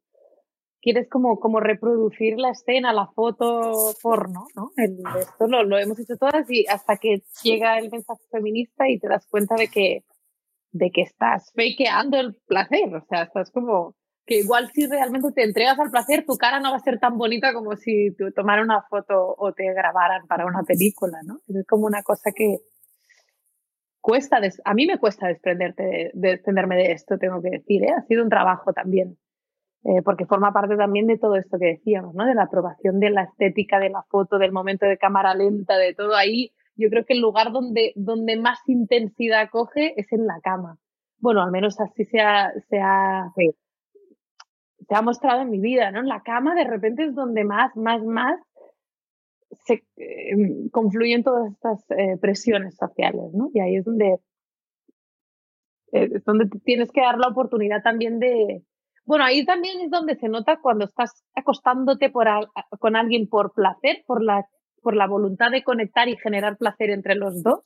[0.83, 4.71] Quieres como, como reproducir la escena, la foto porno, ¿no?
[4.75, 9.07] esto lo, lo, hemos hecho todas y hasta que llega el mensaje feminista y te
[9.07, 10.03] das cuenta de que,
[10.71, 15.43] de que estás fakeando el placer, o sea, estás como que igual si realmente te
[15.43, 18.65] entregas al placer, tu cara no va a ser tan bonita como si te tomaran
[18.65, 21.39] una foto o te grabaran para una película, ¿no?
[21.47, 22.57] Es como una cosa que
[23.99, 27.93] cuesta, a mí me cuesta desprenderte, desprenderme de esto, tengo que decir, ¿eh?
[27.97, 29.17] Ha sido un trabajo también
[29.85, 32.25] eh, porque forma parte también de todo esto que decíamos, ¿no?
[32.25, 35.93] De la aprobación de la estética, de la foto, del momento de cámara lenta, de
[35.93, 36.53] todo ahí.
[36.75, 40.77] Yo creo que el lugar donde, donde más intensidad coge es en la cama.
[41.17, 45.99] Bueno, al menos así se ha, se ha, se ha mostrado en mi vida, ¿no?
[45.99, 48.39] En la cama de repente es donde más, más, más
[49.65, 53.49] se eh, confluyen todas estas eh, presiones sociales, ¿no?
[53.53, 54.17] Y ahí es donde,
[55.91, 58.63] es donde tienes que dar la oportunidad también de,
[59.05, 62.27] bueno, ahí también es donde se nota cuando estás acostándote por
[62.79, 64.45] con alguien por placer, por la,
[64.81, 67.59] por la voluntad de conectar y generar placer entre los dos,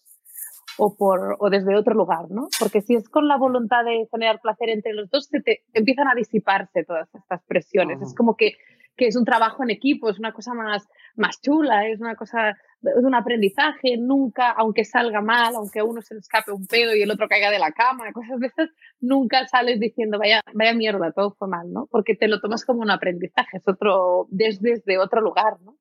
[0.78, 2.48] o, por, o desde otro lugar, ¿no?
[2.60, 6.08] Porque si es con la voluntad de generar placer entre los dos, se te, empiezan
[6.08, 8.02] a disiparse todas estas presiones.
[8.02, 8.54] Es como que,
[8.96, 12.52] que es un trabajo en equipo, es una cosa más, más chula, es una cosa,
[12.82, 16.96] es un aprendizaje, nunca, aunque salga mal, aunque a uno se le escape un pedo
[16.96, 18.70] y el otro caiga de la cama, cosas de estas,
[19.00, 21.88] nunca sales diciendo, vaya, vaya mierda, todo fue mal, ¿no?
[21.92, 25.76] Porque te lo tomas como un aprendizaje, es otro, desde, desde otro lugar, ¿no?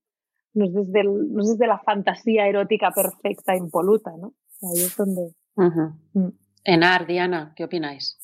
[0.54, 4.32] No es, desde no es desde la fantasía erótica perfecta, impoluta, ¿no?
[4.62, 5.34] Ahí es donde...
[5.56, 6.28] Mm.
[6.64, 8.18] Enar, Diana, ¿qué opináis?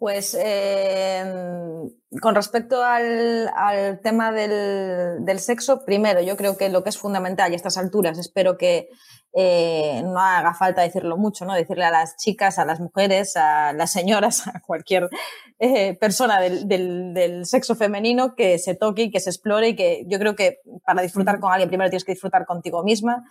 [0.00, 1.90] Pues em,
[2.22, 7.52] con respecto al, tema del, sexo, primero, yo creo que lo que es fundamental y
[7.52, 8.88] a estas alturas, espero que
[9.34, 11.52] eh, no haga falta decirlo mucho, ¿no?
[11.52, 15.10] Decirle a las chicas, a las mujeres, a las señoras, a cualquier
[15.58, 20.06] eh, persona del, del, sexo femenino que se toque y que se explore y que
[20.08, 23.22] yo creo que para disfrutar con alguien primero tienes que disfrutar contigo misma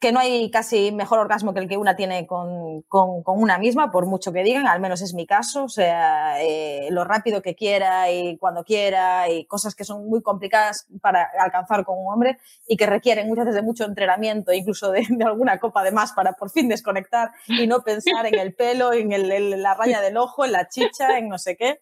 [0.00, 3.90] que no hay casi mejor orgasmo que el que una tiene con, con, una misma,
[3.90, 7.56] por mucho que digan, al menos es mi caso, o sea, eh, lo rápido que
[7.56, 12.38] quiera y cuando quiera y cosas que son muy complicadas para alcanzar con un hombre
[12.68, 16.34] y que requieren muchas veces de mucho entrenamiento, incluso de, alguna copa de más para
[16.34, 20.16] por fin desconectar y no pensar en el pelo, en, el, en la raya del
[20.16, 21.80] ojo, en la chicha, en no sé qué.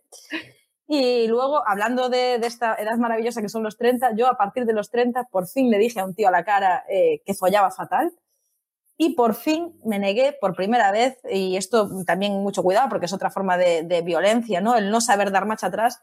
[0.88, 4.72] Y luego, hablando de, esta edad maravillosa que son los 30, yo a partir de
[4.72, 7.70] los 30 por fin le dije a un tío a la cara eh, que follaba
[7.70, 8.12] fatal.
[8.96, 13.12] Y por fin me negué por primera vez, y esto también mucho cuidado porque es
[13.12, 14.74] otra forma de, violencia, ¿no?
[14.76, 16.00] El no saber dar marcha atrás.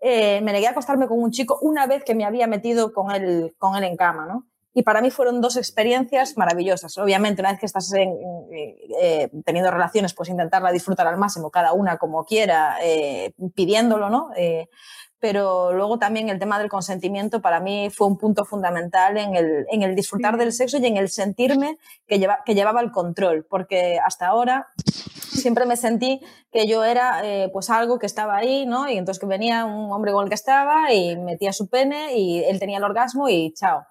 [0.00, 3.10] Eh, me negué a acostarme con un chico una vez que me había metido con
[3.12, 4.46] él, con él en cama, ¿no?
[4.74, 6.96] Y para mí fueron dos experiencias maravillosas.
[6.98, 11.96] Obviamente, una vez que estás eh, teniendo relaciones, pues intentarla disfrutar al máximo, cada una
[11.96, 14.30] como quiera, eh, pidiéndolo, ¿no?
[14.36, 14.68] Eh,
[15.20, 19.66] pero luego también el tema del consentimiento para mí fue un punto fundamental en el,
[19.72, 23.44] en el disfrutar del sexo y en el sentirme que, lleva, que llevaba el control,
[23.50, 24.68] porque hasta ahora
[25.16, 26.20] siempre me sentí
[26.52, 27.20] que yo era
[27.52, 28.88] pues algo que estaba ahí, ¿no?
[28.88, 32.44] Y entonces que venía un hombre con el que estaba y metía su pene y
[32.44, 33.84] él tenía el orgasmo y chao.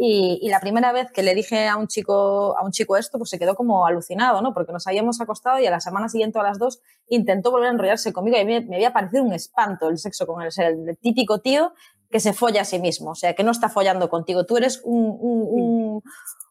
[0.00, 3.30] Y, la primera vez que le dije a un chico, a un chico esto, pues
[3.30, 4.54] se quedó como alucinado, ¿no?
[4.54, 7.72] Porque nos habíamos acostado y a la semana siguiente a las dos intentó volver a
[7.72, 10.50] enrollarse conmigo y me, me había parecido un espanto el sexo con él.
[10.56, 11.72] el, típico tío
[12.10, 14.46] que se folla a sí mismo, o sea, que no está follando contigo.
[14.46, 16.02] Tú eres un, un,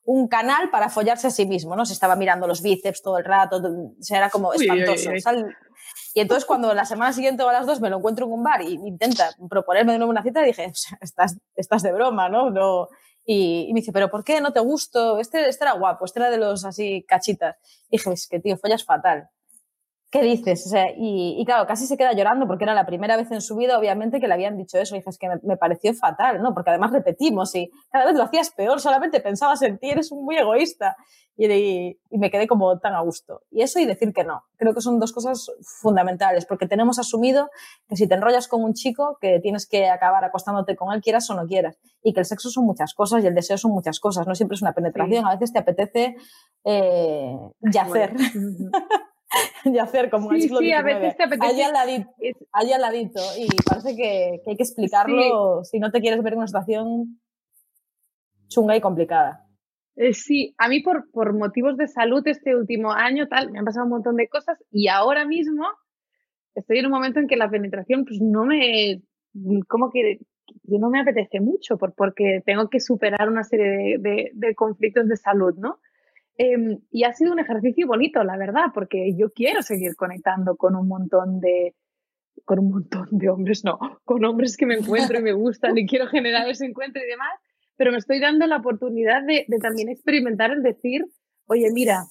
[0.03, 1.85] un, canal para follarse a sí mismo, ¿no?
[1.85, 5.09] Se estaba mirando los bíceps todo el rato, o sea, era como espantoso.
[6.13, 8.43] Y entonces cuando la semana siguiente o a las dos me lo encuentro en un
[8.43, 12.49] bar y intenta proponerme de nuevo una cita, dije, estás, estás de broma, ¿no?
[12.49, 12.89] no
[13.29, 15.19] y, me dice, ¿pero por qué no te gustó?
[15.19, 17.57] Este, este era guapo, este era de los así cachitas.
[17.89, 19.29] Y dije, es que tío, follas fatal.
[20.09, 20.65] ¿Qué dices?
[20.65, 23.57] O sea, y, claro, casi se queda llorando porque era la primera vez en su
[23.57, 24.95] vida, obviamente, que le habían dicho eso.
[24.95, 26.53] Y dije, es que me, pareció fatal, ¿no?
[26.53, 30.37] Porque además repetimos y cada vez lo hacías peor, solamente pensabas en ti, eres muy
[30.37, 30.95] egoísta.
[31.35, 33.41] Y, me quedé como tan a gusto.
[33.51, 34.43] Y eso y decir que no.
[34.55, 35.51] Creo que son dos cosas
[35.81, 37.49] fundamentales, porque tenemos asumido
[37.89, 41.29] que si te enrollas con un chico, que tienes que acabar acostándote con él, quieras
[41.29, 41.77] o no quieras.
[42.01, 44.25] Y que el sexo son muchas cosas y el deseo son muchas cosas.
[44.25, 46.15] No siempre es una penetración, a veces te apetece
[46.63, 48.13] eh, yacer.
[49.65, 51.47] y hacer como sí, sí, a veces te apetece.
[51.47, 51.67] Allá
[52.75, 56.47] al ladito, Y parece que, hay que explicarlo si no te quieres ver en una
[56.47, 57.19] situación
[58.47, 59.45] chunga y complicada.
[59.95, 63.65] Eh, sí, a mí por, por motivos de salud este último año tal, me han
[63.65, 65.65] pasado un montón de cosas y ahora mismo
[66.53, 69.01] estoy en un momento en que la penetración pues no me,
[69.67, 70.19] como que,
[70.65, 75.17] no me apetece mucho por, porque tengo que superar una serie de, de conflictos de
[75.17, 75.79] salud, ¿no?
[76.37, 80.75] Em, y ha sido un ejercicio bonito, la verdad, porque yo quiero seguir conectando con
[80.75, 81.73] un montón de,
[82.45, 85.87] con un montón de hombres, no, con hombres que me encuentro y me gustan y
[85.87, 87.39] quiero generar ese encuentro y demás,
[87.75, 91.05] pero me estoy dando la oportunidad de, también experimentar el decir,
[91.47, 92.03] oye, mira,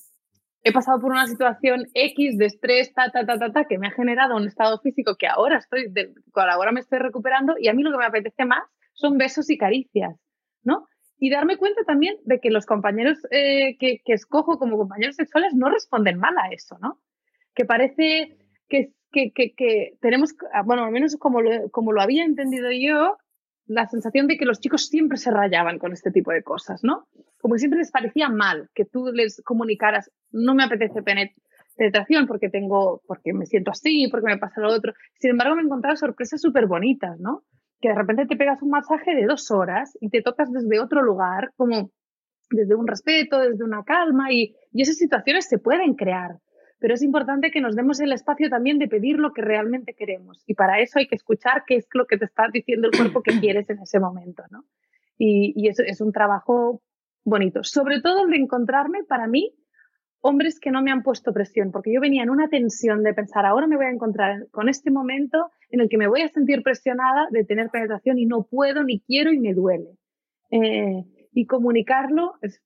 [0.64, 3.87] he pasado por una situación X de estrés, ta, ta, ta, ta, ta, que me
[3.87, 7.74] ha generado un estado físico que ahora estoy, de, ahora me estoy recuperando y a
[7.74, 10.16] mí lo que me apetece más son besos y caricias,
[10.64, 10.89] ¿no?
[11.19, 15.71] Y darme cuenta también de que los compañeros eh, que, escojo como compañeros sexuales no
[15.71, 17.01] responden mal a eso, ¿no?
[17.55, 18.37] Que parece
[18.69, 23.17] que, que, que tenemos, ah, bueno, al menos como lo, como lo había entendido yo,
[23.67, 27.09] la sensación de que los chicos siempre se rayaban con este tipo de cosas, ¿no?
[27.41, 32.49] Como que siempre les parecía mal que tú les comunicaras, no me apetece penetración porque
[32.49, 34.93] tengo, porque me siento así, porque me pasa lo otro.
[35.19, 37.43] Sin embargo, me he encontrado sorpresas súper bonitas, ¿no?
[37.81, 41.03] Que de repente te pegas un masaje de dos horas y te tocas desde otro
[41.03, 41.91] lugar, como
[42.51, 46.39] desde un respeto, desde una calma, y, y esas situaciones se pueden crear.
[46.79, 50.43] Pero es importante que nos demos el espacio también de pedir lo que realmente queremos.
[50.47, 53.22] Y para eso hay que escuchar qué es lo que te está diciendo el cuerpo
[53.22, 54.64] que quieres en ese momento, ¿no?
[55.18, 56.83] Y, y eso es un trabajo
[57.24, 57.64] bonito.
[57.64, 59.55] Sobre todo el de encontrarme, para mí,
[60.20, 63.47] hombres que no me han puesto presión, porque yo venía en una tensión de pensar,
[63.47, 66.62] ahora me voy a encontrar con este momento en el que me voy a sentir
[66.62, 69.99] presionada de tener penetración y no puedo, ni quiero y me duele.
[70.51, 72.62] Eh, y comunicarlo, es,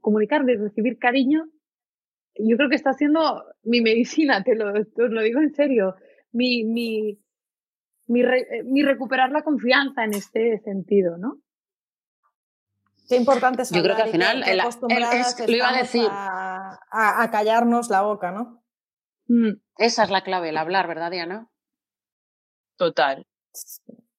[0.00, 1.44] comunicarlo y recibir cariño,
[2.36, 5.94] yo creo que está siendo mi medicina, te lo, lo digo en serio,
[6.32, 7.18] mi, mi,
[8.06, 8.22] mi,
[8.64, 11.40] mi recuperar la confianza en este sentido, ¿no?
[13.08, 16.06] Qué importante es Yo creo que al final, lo iba a decir.
[16.08, 18.62] A, callarnos la boca, ¿no?
[19.26, 19.60] Mm.
[19.78, 21.50] Esa es la clave, el hablar, ¿verdad, Diana?
[22.80, 23.26] Total.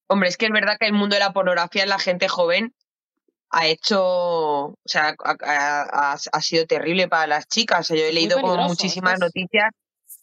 [0.08, 2.76] Hombre, es que es verdad que el mundo de la pornografía en la gente joven
[3.50, 7.88] ha hecho, o sea, ha, sido terrible para las chicas.
[7.88, 9.72] Yo he leído muchísimas noticias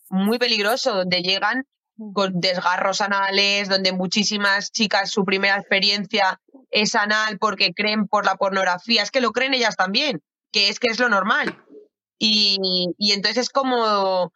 [0.08, 1.64] muy peligroso, donde llegan
[1.96, 2.12] mm.
[2.12, 8.36] con desgarros anales, donde muchísimas chicas su primera experiencia es anal porque creen por la
[8.36, 10.22] pornografía, es que lo creen ellas también,
[10.52, 11.60] que es que es lo normal.
[12.20, 14.32] Y, y entonces es como,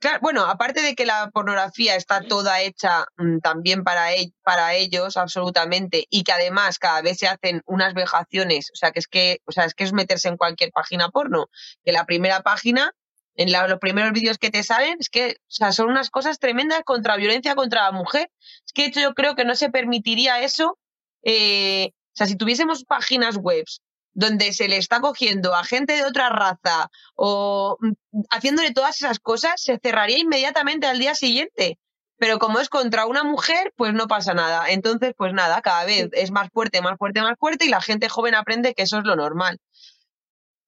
[0.00, 4.74] Claro, bueno, aparte de que la pornografía está toda hecha mm, también para, e, para
[4.74, 9.08] ellos, absolutamente, y que además cada vez se hacen unas vejaciones, o sea, que es
[9.08, 11.48] que, o sea, es que es meterse en cualquier página porno,
[11.84, 12.92] que la primera página,
[13.34, 16.82] en los primeros vídeos que te salen, es que, o sea, son unas cosas tremendas
[16.84, 18.30] contra violencia contra la mujer.
[18.66, 20.78] Es que de hecho yo creo que no se permitiría eso,
[21.22, 23.64] eh, o sea, si tuviésemos páginas web
[24.18, 29.20] donde se le está cogiendo a gente de otra raza o mm, haciéndole todas esas
[29.20, 31.78] cosas, se cerraría inmediatamente al día siguiente.
[32.16, 34.70] Pero como es contra una mujer, pues no pasa nada.
[34.70, 38.08] Entonces, pues nada, cada vez es más fuerte, más fuerte, más fuerte y la gente
[38.08, 39.60] joven aprende que eso es lo normal.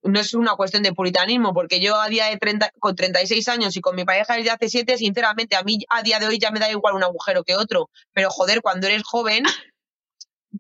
[0.05, 3.77] No es una cuestión de puritanismo, porque yo a día de 30, con 36 años
[3.77, 6.53] y con mi pareja desde hace 7, sinceramente, a mí a día de hoy ya
[6.53, 7.91] me da igual un agujero que otro.
[8.13, 9.43] Pero joder, cuando eres joven,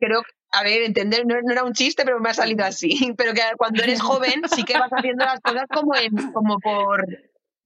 [0.00, 2.90] creo que a ver, entender, no, era un chiste, pero me ha salido así.
[3.16, 7.06] Pero que cuando eres joven sí que vas haciendo las cosas como, en, como por...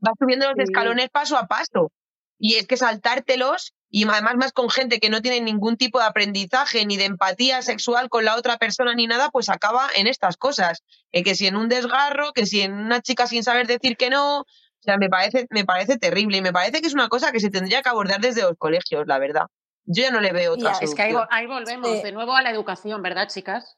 [0.01, 1.91] Vas subiendo los escalones paso a paso.
[2.39, 6.05] Y es que saltártelos, y además más con gente que no tiene ningún tipo de
[6.05, 10.37] aprendizaje ni de empatía sexual con la otra persona ni nada, pues acaba en estas
[10.37, 10.83] cosas.
[11.13, 14.41] que si en un desgarro, que si en una chica sin saber decir que no,
[14.41, 14.47] o
[14.83, 17.51] sea, me parece, me parece terrible y me parece que es una cosa que se
[17.51, 19.47] tendría que abordar desde los colegios, la verdad.
[19.87, 23.03] Yo ya no le veo otra Es que ahí, volvemos de nuevo a la educación,
[23.03, 23.77] ¿verdad, chicas?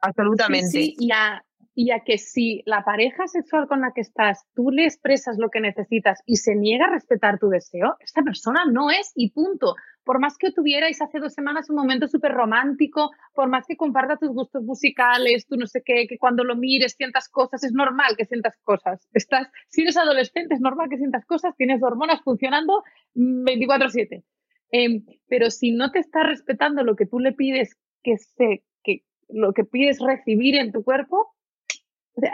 [0.00, 0.68] Absolutamente.
[0.68, 1.42] Sí, y, a,
[1.74, 5.48] y a que si la pareja sexual con la que estás, tú le expresas lo
[5.48, 9.74] que necesitas y se niega a respetar tu deseo, esta persona no es y punto.
[10.04, 14.16] Por más que tuvierais hace dos semanas un momento súper romántico, por más que comparta
[14.18, 18.14] tus gustos musicales, tú no sé qué, que cuando lo mires sientas cosas, es normal
[18.16, 19.08] que sientas cosas.
[19.12, 22.84] Estás, si eres adolescente, es normal que sientas cosas, tienes hormonas funcionando
[23.14, 24.22] 24/7.
[24.70, 29.02] Em, pero si no te está respetando lo que tú le pides que se, que
[29.28, 31.34] lo que pides recibir en tu cuerpo,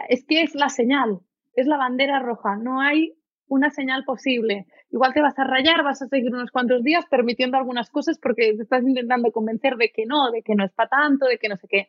[0.08, 1.20] es que es la señal,
[1.54, 3.14] es la bandera roja, no hay
[3.48, 4.66] una señal posible.
[4.90, 8.54] Igual te vas a rayar, vas a seguir unos cuantos días permitiendo algunas cosas porque
[8.54, 11.48] te estás intentando convencer de que no, de que no es para tanto, de que
[11.48, 11.88] no sé qué.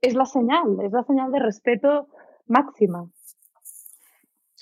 [0.00, 2.08] Es la señal, es la señal de respeto
[2.46, 3.10] máxima.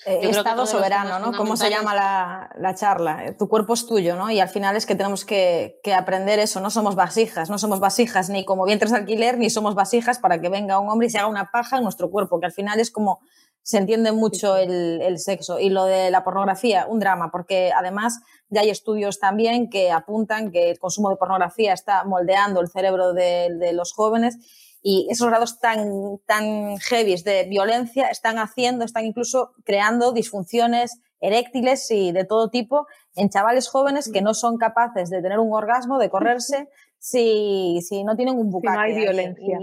[0.05, 1.37] Eh, estado soberano, ¿no?
[1.37, 3.25] ¿Cómo se llama la, la, charla?
[3.25, 4.31] Eh, tu cuerpo es tuyo, ¿no?
[4.31, 6.61] Y al final es que tenemos que, que, aprender eso.
[6.61, 10.39] No somos vasijas, no somos vasijas ni como vientres de alquiler, ni somos vasijas para
[10.39, 12.79] que venga un hombre y se haga una paja en nuestro cuerpo, que al final
[12.79, 13.19] es como
[13.61, 15.59] se entiende mucho el, el sexo.
[15.59, 20.51] Y lo de la pornografía, un drama, porque además ya hay estudios también que apuntan
[20.51, 24.37] que el consumo de pornografía está moldeando el cerebro de, de los jóvenes
[24.81, 31.89] y esos grados tan, tan heavy de violencia están haciendo, están incluso creando disfunciones eréctiles
[31.91, 35.99] y de todo tipo en chavales jóvenes que no son capaces de tener un orgasmo,
[35.99, 36.69] de correrse,
[36.99, 38.71] si, si no tienen un bucaque.
[38.71, 39.59] Si no hay violencia.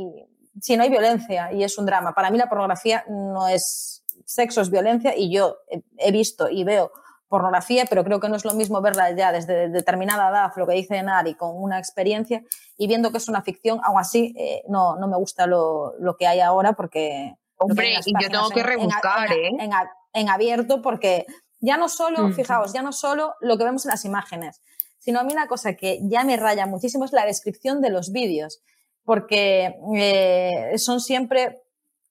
[0.60, 2.14] si no hay violencia y es un drama.
[2.14, 5.56] Para mí la pornografía no es sexo, es violencia y yo
[5.98, 6.90] he visto y veo
[7.28, 10.74] pornografía, pero creo que no es lo mismo verla ya desde determinada edad, lo que
[10.74, 12.42] dice Nari, con una experiencia
[12.76, 16.16] y viendo que es una ficción, aún así eh, no, no me gusta lo, lo,
[16.16, 17.34] que hay ahora porque...
[17.58, 19.70] Hombre, yo tengo que rebuscar, en, ¿eh?
[20.12, 21.26] En, abierto porque
[21.58, 24.60] ya no solo, fijaos, ya no solo lo que vemos en las imágenes,
[24.98, 28.12] sino a mí una cosa que ya me raya muchísimo es la descripción de los
[28.12, 28.60] vídeos,
[29.04, 31.62] porque eh, son siempre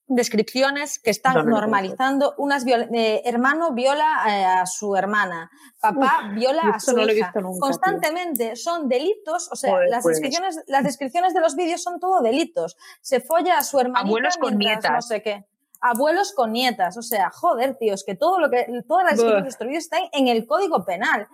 [0.08, 5.50] descripciones que están normalizando unas eh, hermano viola eh, a su hermana,
[5.80, 7.32] papá viola a su hija.
[7.58, 10.20] Constantemente son delitos, o sea, las pues.
[10.20, 12.76] descripciones las descripciones de los vídeos son todo delitos.
[13.00, 15.44] Se folla a su hermanita abuelos con nietas, no sé qué.
[15.80, 19.50] Abuelos con nietas, o sea, joder, tíos, que todo lo que todas las descripciones de
[19.50, 21.28] estos vídeos están en el Código Penal.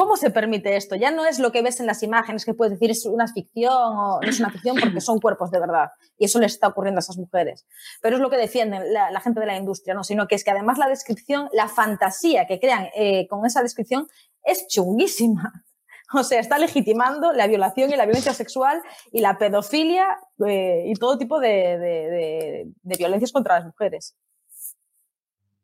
[0.00, 0.96] ¿Cómo se permite esto?
[0.96, 3.74] Ya no es lo que ves en las imágenes que puedes decir es una ficción
[3.74, 5.90] o no es una ficción porque son cuerpos de verdad.
[6.16, 7.66] Y eso les está ocurriendo a esas mujeres.
[8.00, 10.02] Pero es lo que defienden la, gente de la industria, ¿no?
[10.02, 14.08] Sino que es que además la descripción, la fantasía que crean eh, con esa descripción
[14.42, 15.52] es chunguísima.
[16.12, 18.82] O sea, está legitimando la violación y la violencia sexual
[19.12, 24.16] y la pedofilia eh, y todo tipo de, violencias contra las mujeres.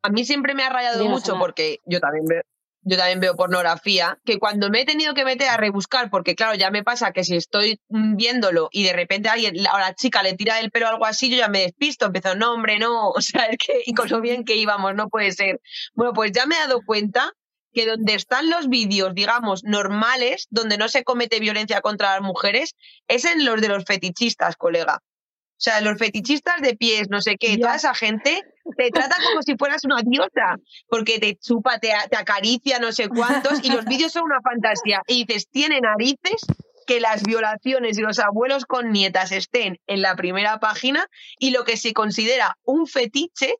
[0.02, 2.42] A mí siempre me ha rayado mucho porque yo también veo,
[2.88, 6.54] yo también veo pornografía, que cuando me he tenido que meter a rebuscar, porque claro,
[6.54, 10.22] ya me pasa que si estoy mm, viéndolo y de repente alguien, a la chica
[10.22, 13.10] le tira el pelo o algo así, yo ya me despisto, empiezo, no, hombre, no,
[13.10, 15.60] o sea, es que, y con lo bien que íbamos, no puede ser.
[15.94, 17.32] Bueno, pues ya me he dado cuenta
[17.72, 22.76] que donde están los vídeos, digamos, normales, donde no se comete violencia contra las mujeres,
[23.08, 25.00] es en los de los fetichistas, colega.
[25.02, 28.44] O sea, los fetichistas de pies, no sé qué, toda esa gente
[28.76, 30.56] te trata como si fueras una diosa,
[30.88, 35.02] porque te chupa, te, acaricia, no sé cuántos, y los vídeos son una fantasía.
[35.06, 36.46] Y dices, tiene narices
[36.86, 41.06] que las violaciones y los abuelos con nietas estén en la primera página
[41.38, 43.56] y lo que se considera un fetiche,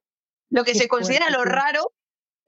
[0.49, 1.93] lo que se considera lo raro,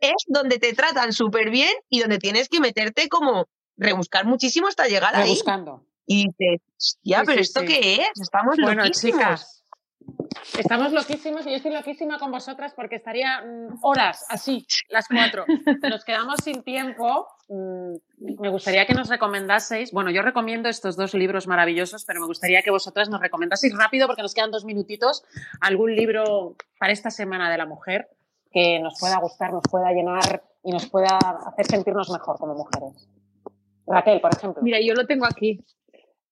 [0.00, 4.86] es donde te tratan súper bien y donde tienes que meterte como rebuscar muchísimo hasta
[4.86, 5.24] llegar ahí.
[5.24, 5.84] Rebuscando.
[6.06, 6.60] Y dices,
[7.02, 8.20] ya, pero ¿esto qué es?
[8.20, 9.57] Estamos bueno, Chicas,
[10.58, 15.44] estamos loquísimos y yo estoy loquísima con vosotras porque estaría mm, horas así, las cuatro.
[15.88, 17.26] Nos quedamos sin tiempo.
[17.48, 17.94] Mm,
[18.40, 19.92] me gustaría que nos recomendaseis.
[19.92, 24.06] Bueno, yo recomiendo estos dos libros maravillosos, pero me gustaría que vosotras nos recomendaseis rápido
[24.06, 25.24] porque nos quedan dos minutitos
[25.60, 28.08] algún libro para esta Semana de la Mujer
[28.50, 33.08] que nos pueda gustar, nos pueda llenar y nos pueda hacer sentirnos mejor como mujeres.
[33.86, 34.62] Raquel, por ejemplo.
[34.62, 35.64] Mira, yo lo tengo aquí.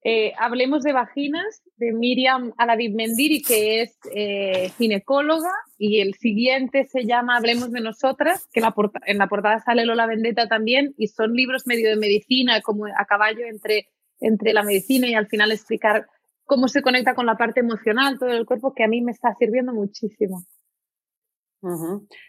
[0.02, 6.84] Eh, hablemos de vaginas de Miriam Aladid Mendiri, que es eh, ginecóloga, y el siguiente
[6.84, 11.32] se llama Hablemos de nosotras, que en la portada sale Lola Vendetta también, y son
[11.32, 13.88] libros medio de medicina, como a caballo entre,
[14.20, 16.06] entre la medicina y al final explicar
[16.44, 19.34] cómo se conecta con la parte emocional, todo el cuerpo, que a mí me está
[19.34, 20.44] sirviendo muchísimo.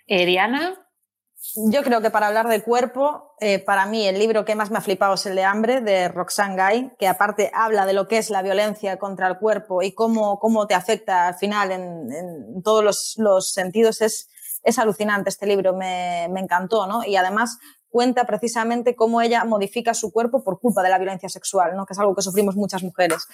[0.07, 0.86] Eh, Diana.
[1.55, 4.77] Yo creo que para hablar de cuerpo, eh, para mí el libro que más me
[4.77, 8.17] ha flipado es el de Hambre, de Roxane Gay, que aparte habla de lo que
[8.17, 12.83] es la violencia contra el cuerpo y cómo, cómo te afecta al final en, todos
[12.83, 14.01] los, los, sentidos.
[14.01, 14.29] Es,
[14.63, 17.03] es alucinante este libro, me, me encantó, ¿no?
[17.03, 17.57] Y además
[17.89, 21.85] cuenta precisamente cómo ella modifica su cuerpo por culpa de la violencia sexual, ¿no?
[21.85, 23.27] que es algo que sufrimos muchas mujeres.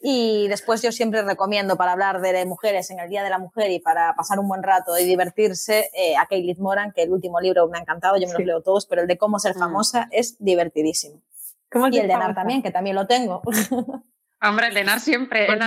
[0.00, 3.70] Y después yo siempre recomiendo para hablar de mujeres en el Día de la Mujer
[3.70, 7.40] y para pasar un buen rato y divertirse eh, a Kaylee Moran, que el último
[7.40, 9.58] libro me ha encantado, yo me los leo todos, pero el de cómo ser mm.
[9.58, 11.22] famosa es divertidísimo.
[11.90, 13.42] y el de Nar también, que también lo tengo.
[14.42, 15.46] Hombre, el de Nar siempre.
[15.46, 15.60] Pues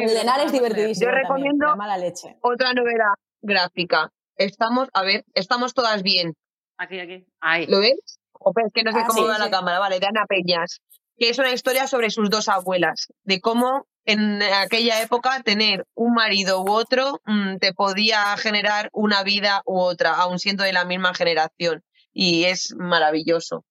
[0.00, 1.10] el de Nar es divertidísimo.
[1.10, 2.38] Yo recomiendo mala leche.
[2.40, 4.10] otra novela gráfica.
[4.36, 6.34] Estamos, a ver, estamos todas bien
[6.78, 7.26] Aquí, aquí.
[7.40, 7.66] Ahí.
[7.66, 8.20] ¿Lo ves?
[8.66, 10.80] es que no sé ah, cómo va la cámara, vale, de Ana Peñas,
[11.16, 16.12] que es una historia sobre sus dos abuelas, de cómo en aquella época tener un
[16.14, 20.84] marido u otro mm, te podía generar una vida u otra, aun siendo de la
[20.84, 21.82] misma generación.
[22.12, 23.64] Y es maravilloso.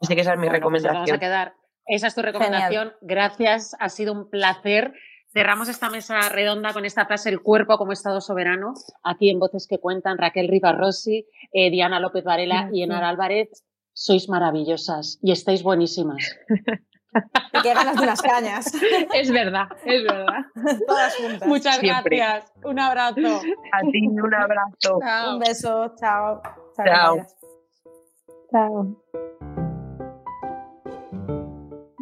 [0.00, 0.94] Así que esa es mi pues recomendación.
[0.94, 1.54] vamos a quedar.
[1.86, 2.94] Esa es tu recomendación.
[3.00, 4.92] Gracias, ha sido un placer.
[5.30, 8.72] Cerramos esta mesa redonda con esta frase, el cuerpo como Estado soberano,
[9.02, 13.64] aquí en Voces que Cuentan, Raquel Rossi, eh, Diana López Varela y Enar Álvarez.
[13.92, 16.36] Sois maravillosas y estáis buenísimas.
[17.54, 18.72] Y qué ganas de unas cañas.
[19.14, 20.44] Es verdad, es verdad.
[20.86, 21.48] Todas juntas.
[21.48, 22.52] Muchas gracias.
[22.62, 23.40] Un abrazo.
[23.72, 24.98] A ti, un abrazo.
[25.32, 25.94] Un beso.
[25.98, 26.42] Chao.
[26.76, 27.26] Chao.
[28.52, 29.37] Chao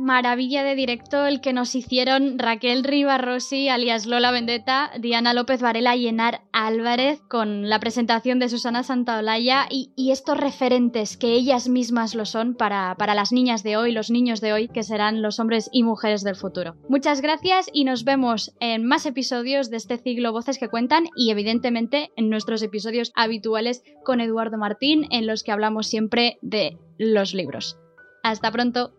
[0.06, 5.96] maravilla de directo el que nos hicieron Raquel Rivarrosi, alias Lola Vendetta, Diana López Varela
[5.96, 11.68] y Enar Álvarez con la presentación de Susana Santaolalla y, y estos referentes que ellas
[11.68, 15.22] mismas lo son para, para las niñas de hoy, los niños de hoy, que serán
[15.22, 16.76] los hombres y mujeres del futuro.
[16.88, 21.30] Muchas gracias y nos vemos en más episodios de este ciclo Voces que Cuentan y
[21.30, 27.34] evidentemente en nuestros episodios habituales con Eduardo Martín en los que hablamos siempre de los
[27.34, 27.76] libros.
[28.22, 28.92] Hasta pronto.